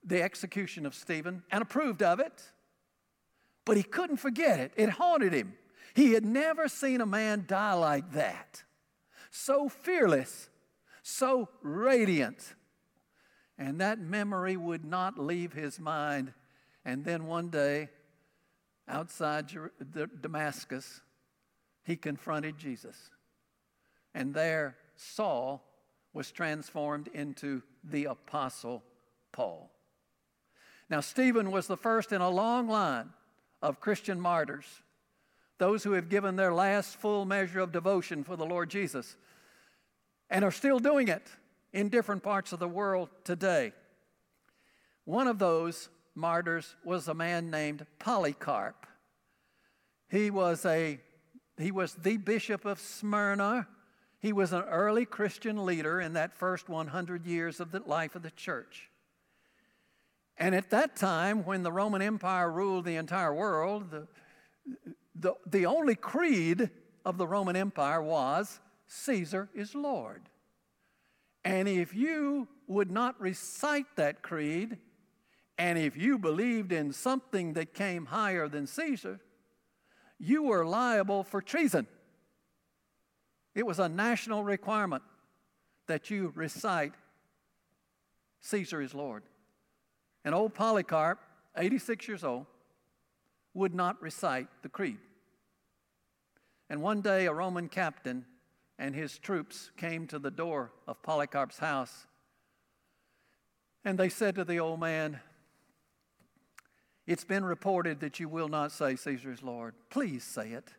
the 0.07 0.23
execution 0.23 0.87
of 0.87 0.95
Stephen 0.95 1.43
and 1.51 1.61
approved 1.61 2.03
of 2.03 2.21
it, 2.21 2.53
but 3.65 3.77
he 3.77 3.83
couldn't 3.83 4.19
forget 4.19 4.61
it. 4.61 4.73
It 4.77 4.91
haunted 4.91 5.33
him. 5.33 5.55
He 5.95 6.13
had 6.13 6.25
never 6.25 6.69
seen 6.69 7.01
a 7.01 7.07
man 7.07 7.45
die 7.47 7.75
like 7.75 8.13
that 8.13 8.63
so 9.37 9.69
fearless, 9.69 10.49
so 11.03 11.49
radiant. 11.63 12.55
And 13.59 13.81
that 13.81 13.99
memory 13.99 14.57
would 14.57 14.85
not 14.85 15.19
leave 15.19 15.53
his 15.53 15.79
mind. 15.79 16.33
And 16.85 17.05
then 17.05 17.27
one 17.27 17.49
day, 17.49 17.91
outside 18.89 19.51
Damascus, 20.21 21.01
he 21.85 21.97
confronted 21.97 22.59
Jesus. 22.59 23.11
And 24.15 24.35
there, 24.35 24.77
Saul 24.97 25.63
was 26.13 26.33
transformed 26.33 27.09
into 27.09 27.63
the 27.85 28.07
Apostle 28.07 28.83
Paul. 29.33 29.71
Now, 30.89 31.01
Stephen 31.01 31.51
was 31.51 31.67
the 31.67 31.77
first 31.77 32.13
in 32.13 32.21
a 32.21 32.31
long 32.31 32.69
line 32.69 33.11
of 33.61 33.81
Christian 33.81 34.21
martyrs, 34.21 34.67
those 35.59 35.83
who 35.83 35.93
have 35.93 36.09
given 36.09 36.37
their 36.37 36.55
last 36.55 36.97
full 36.97 37.25
measure 37.25 37.61
of 37.61 37.73
devotion 37.73 38.23
for 38.23 38.37
the 38.37 38.47
Lord 38.47 38.71
Jesus 38.71 39.17
and 40.31 40.45
are 40.45 40.51
still 40.51 40.79
doing 40.79 41.09
it 41.09 41.27
in 41.73 41.89
different 41.89 42.23
parts 42.23 42.53
of 42.53 42.59
the 42.59 42.69
world 42.69 43.09
today. 43.25 43.73
One 45.05 45.29
of 45.29 45.39
those 45.39 45.89
martyrs 46.15 46.75
was 46.85 47.09
a 47.09 47.15
man 47.15 47.51
named 47.51 47.87
Polycarp. 47.99 48.87
He 50.09 50.31
was 50.31 50.65
a 50.65 51.01
he 51.59 51.71
was 51.71 51.95
the 51.95 52.19
bishop 52.19 52.67
of 52.67 52.79
Smyrna. 52.79 53.67
He 54.19 54.33
was 54.33 54.53
an 54.53 54.63
early 54.63 55.07
Christian 55.07 55.65
leader 55.65 56.01
in 56.01 56.13
that 56.13 56.35
first 56.35 56.69
100 56.69 57.25
years 57.25 57.61
of 57.61 57.71
the 57.71 57.81
life 57.81 58.15
of 58.15 58.23
the 58.23 58.31
church. 58.31 58.91
And 60.39 60.55
at 60.55 60.71
that 60.71 60.97
time, 60.97 61.45
when 61.45 61.63
the 61.63 61.73
Roman 61.73 62.03
Empire 62.03 62.51
ruled 62.51 62.85
the 62.85 62.97
entire 62.97 63.35
world, 63.35 63.91
the, 63.91 64.07
the, 65.15 65.35
the 65.47 65.67
only 65.67 65.95
creed 65.95 66.71
of 67.05 67.17
the 67.17 67.27
Roman 67.27 67.57
Empire 67.57 68.03
was 68.03 68.61
Caesar 68.87 69.49
is 69.55 69.75
Lord. 69.75 70.23
And 71.45 71.69
if 71.69 71.95
you 71.95 72.49
would 72.67 72.91
not 72.91 73.19
recite 73.21 73.87
that 73.97 74.23
creed, 74.23 74.79
and 75.57 75.79
if 75.79 75.97
you 75.97 76.19
believed 76.19 76.73
in 76.73 76.93
something 76.93 77.55
that 77.55 77.73
came 77.73 78.07
higher 78.07 78.49
than 78.49 78.67
Caesar, 78.67 79.21
you 80.19 80.43
were 80.43 80.67
liable 80.67 81.23
for 81.23 81.41
treason. 81.41 81.87
It 83.55 83.65
was 83.65 83.79
a 83.79 83.89
national 83.89 84.45
requirement 84.45 85.03
that 85.87 86.11
you 86.11 86.33
recite 86.35 86.93
Caesar 88.41 88.83
is 88.83 88.95
Lord. 88.95 89.23
And 90.27 90.35
old 90.35 90.55
Polycarp, 90.55 91.21
86 91.57 92.09
years 92.09 92.25
old, 92.25 92.47
would 93.55 93.73
not 93.73 94.03
recite 94.03 94.49
the 94.63 94.69
creed. 94.69 94.99
And 96.69 96.83
one 96.83 97.01
day, 97.01 97.27
a 97.27 97.33
Roman 97.33 97.69
captain 97.69 98.27
and 98.77 98.93
his 98.93 99.19
troops 99.19 99.71
came 99.77 100.09
to 100.09 100.19
the 100.19 100.33
door 100.33 100.73
of 100.89 101.01
Polycarp's 101.01 101.59
house. 101.59 102.09
And 103.85 103.97
they 103.97 104.09
said 104.09 104.35
to 104.35 104.45
the 104.45 104.59
old 104.59 104.81
man, 104.81 105.21
It's 107.07 107.25
been 107.25 107.45
reported 107.45 108.01
that 108.01 108.19
you 108.19 108.29
will 108.29 108.49
not 108.49 108.73
say, 108.73 108.97
Caesar 108.97 109.31
is 109.31 109.45
Lord. 109.45 109.75
Please 109.91 110.25
say 110.25 110.51
it. 110.51 110.73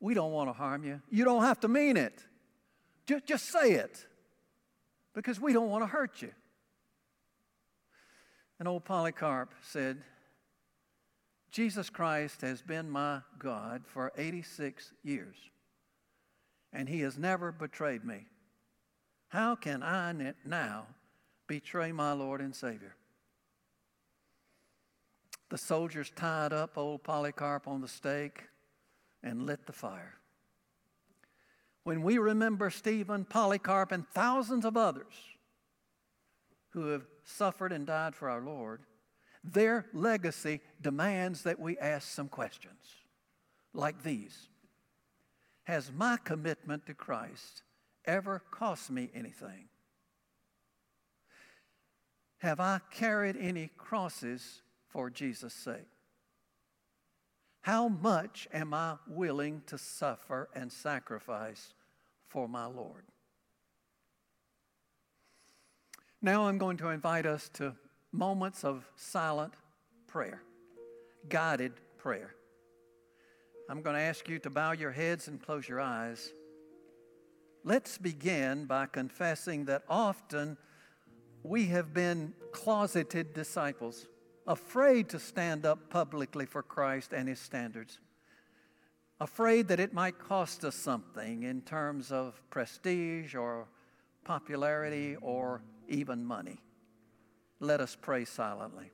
We 0.00 0.14
don't 0.14 0.32
want 0.32 0.48
to 0.48 0.54
harm 0.54 0.84
you. 0.84 1.02
You 1.10 1.26
don't 1.26 1.42
have 1.42 1.60
to 1.60 1.68
mean 1.68 1.98
it. 1.98 2.24
Just, 3.04 3.26
just 3.26 3.50
say 3.50 3.72
it 3.72 4.06
because 5.12 5.38
we 5.38 5.52
don't 5.52 5.68
want 5.68 5.82
to 5.82 5.86
hurt 5.86 6.22
you. 6.22 6.32
And 8.62 8.68
old 8.68 8.84
Polycarp 8.84 9.52
said, 9.60 10.04
Jesus 11.50 11.90
Christ 11.90 12.42
has 12.42 12.62
been 12.62 12.88
my 12.88 13.22
God 13.36 13.82
for 13.88 14.12
86 14.16 14.92
years, 15.02 15.34
and 16.72 16.88
he 16.88 17.00
has 17.00 17.18
never 17.18 17.50
betrayed 17.50 18.04
me. 18.04 18.26
How 19.30 19.56
can 19.56 19.82
I 19.82 20.14
now 20.46 20.86
betray 21.48 21.90
my 21.90 22.12
Lord 22.12 22.40
and 22.40 22.54
Savior? 22.54 22.94
The 25.48 25.58
soldiers 25.58 26.12
tied 26.14 26.52
up 26.52 26.78
old 26.78 27.02
Polycarp 27.02 27.66
on 27.66 27.80
the 27.80 27.88
stake 27.88 28.44
and 29.24 29.44
lit 29.44 29.66
the 29.66 29.72
fire. 29.72 30.14
When 31.82 32.04
we 32.04 32.16
remember 32.18 32.70
Stephen, 32.70 33.24
Polycarp, 33.24 33.90
and 33.90 34.08
thousands 34.10 34.64
of 34.64 34.76
others 34.76 35.31
who 36.72 36.88
have 36.88 37.06
suffered 37.24 37.72
and 37.72 37.86
died 37.86 38.14
for 38.14 38.28
our 38.28 38.40
Lord, 38.40 38.82
their 39.44 39.86
legacy 39.92 40.60
demands 40.80 41.42
that 41.42 41.58
we 41.58 41.78
ask 41.78 42.08
some 42.08 42.28
questions 42.28 42.96
like 43.74 44.02
these 44.02 44.48
Has 45.64 45.92
my 45.92 46.18
commitment 46.22 46.86
to 46.86 46.94
Christ 46.94 47.62
ever 48.04 48.42
cost 48.50 48.90
me 48.90 49.10
anything? 49.14 49.68
Have 52.38 52.58
I 52.58 52.80
carried 52.90 53.36
any 53.36 53.70
crosses 53.76 54.62
for 54.88 55.10
Jesus' 55.10 55.54
sake? 55.54 55.86
How 57.60 57.86
much 57.86 58.48
am 58.52 58.74
I 58.74 58.96
willing 59.06 59.62
to 59.66 59.78
suffer 59.78 60.48
and 60.52 60.72
sacrifice 60.72 61.74
for 62.26 62.48
my 62.48 62.66
Lord? 62.66 63.04
Now 66.24 66.46
I'm 66.46 66.56
going 66.56 66.76
to 66.76 66.90
invite 66.90 67.26
us 67.26 67.48
to 67.54 67.74
moments 68.12 68.64
of 68.64 68.88
silent 68.94 69.54
prayer, 70.06 70.40
guided 71.28 71.72
prayer. 71.98 72.36
I'm 73.68 73.82
going 73.82 73.96
to 73.96 74.02
ask 74.02 74.28
you 74.28 74.38
to 74.38 74.50
bow 74.50 74.70
your 74.70 74.92
heads 74.92 75.26
and 75.26 75.42
close 75.42 75.68
your 75.68 75.80
eyes. 75.80 76.32
Let's 77.64 77.98
begin 77.98 78.66
by 78.66 78.86
confessing 78.86 79.64
that 79.64 79.82
often 79.88 80.58
we 81.42 81.66
have 81.66 81.92
been 81.92 82.34
closeted 82.52 83.34
disciples 83.34 84.06
afraid 84.46 85.08
to 85.08 85.18
stand 85.18 85.66
up 85.66 85.90
publicly 85.90 86.46
for 86.46 86.62
Christ 86.62 87.12
and 87.12 87.28
his 87.28 87.40
standards, 87.40 87.98
afraid 89.18 89.66
that 89.68 89.80
it 89.80 89.92
might 89.92 90.20
cost 90.20 90.64
us 90.64 90.76
something 90.76 91.42
in 91.42 91.62
terms 91.62 92.12
of 92.12 92.40
prestige 92.48 93.34
or 93.34 93.66
popularity 94.24 95.16
or 95.20 95.62
even 95.88 96.24
money. 96.24 96.60
Let 97.60 97.80
us 97.80 97.96
pray 98.00 98.24
silently. 98.24 98.90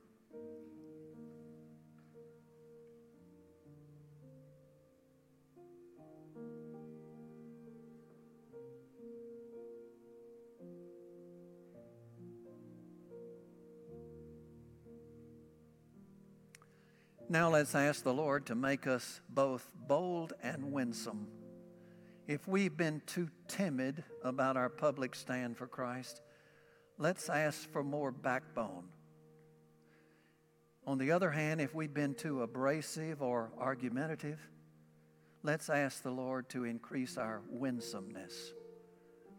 Now 17.31 17.51
let's 17.51 17.75
ask 17.75 18.03
the 18.03 18.13
Lord 18.13 18.47
to 18.47 18.55
make 18.55 18.87
us 18.87 19.21
both 19.29 19.71
bold 19.87 20.33
and 20.41 20.71
winsome. 20.71 21.27
If 22.29 22.47
we've 22.47 22.77
been 22.77 23.01
too 23.07 23.27
timid 23.47 24.03
about 24.23 24.55
our 24.55 24.69
public 24.69 25.15
stand 25.15 25.57
for 25.57 25.65
Christ, 25.65 26.21
let's 26.99 27.27
ask 27.27 27.67
for 27.71 27.83
more 27.83 28.11
backbone. 28.11 28.83
On 30.85 30.99
the 30.99 31.09
other 31.09 31.31
hand, 31.31 31.59
if 31.59 31.73
we've 31.73 31.91
been 31.91 32.13
too 32.13 32.43
abrasive 32.43 33.23
or 33.23 33.49
argumentative, 33.57 34.37
let's 35.41 35.71
ask 35.71 36.03
the 36.03 36.11
Lord 36.11 36.47
to 36.49 36.65
increase 36.65 37.17
our 37.17 37.41
winsomeness. 37.49 38.53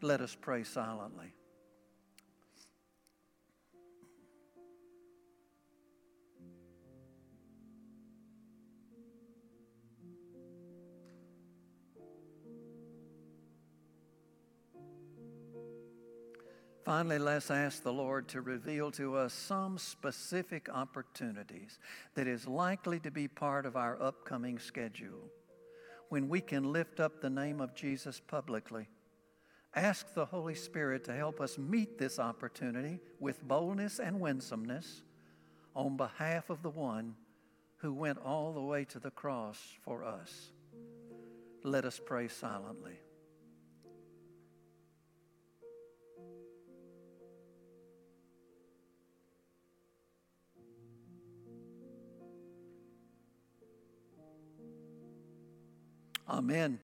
Let 0.02 0.20
us 0.20 0.36
pray 0.40 0.64
silently. 0.64 1.32
Finally, 16.90 17.20
let's 17.20 17.52
ask 17.52 17.84
the 17.84 17.92
Lord 17.92 18.26
to 18.26 18.40
reveal 18.40 18.90
to 18.90 19.14
us 19.14 19.32
some 19.32 19.78
specific 19.78 20.68
opportunities 20.68 21.78
that 22.16 22.26
is 22.26 22.48
likely 22.48 22.98
to 22.98 23.12
be 23.12 23.28
part 23.28 23.64
of 23.64 23.76
our 23.76 23.96
upcoming 24.02 24.58
schedule 24.58 25.30
when 26.08 26.28
we 26.28 26.40
can 26.40 26.72
lift 26.72 26.98
up 26.98 27.20
the 27.20 27.30
name 27.30 27.60
of 27.60 27.76
Jesus 27.76 28.18
publicly. 28.18 28.88
Ask 29.72 30.14
the 30.14 30.24
Holy 30.24 30.56
Spirit 30.56 31.04
to 31.04 31.12
help 31.12 31.40
us 31.40 31.58
meet 31.58 31.96
this 31.96 32.18
opportunity 32.18 32.98
with 33.20 33.46
boldness 33.46 34.00
and 34.00 34.18
winsomeness 34.18 35.02
on 35.76 35.96
behalf 35.96 36.50
of 36.50 36.60
the 36.64 36.70
one 36.70 37.14
who 37.76 37.92
went 37.92 38.18
all 38.18 38.52
the 38.52 38.60
way 38.60 38.84
to 38.86 38.98
the 38.98 39.12
cross 39.12 39.62
for 39.84 40.02
us. 40.02 40.50
Let 41.62 41.84
us 41.84 42.00
pray 42.04 42.26
silently. 42.26 42.98
Amen. 56.30 56.80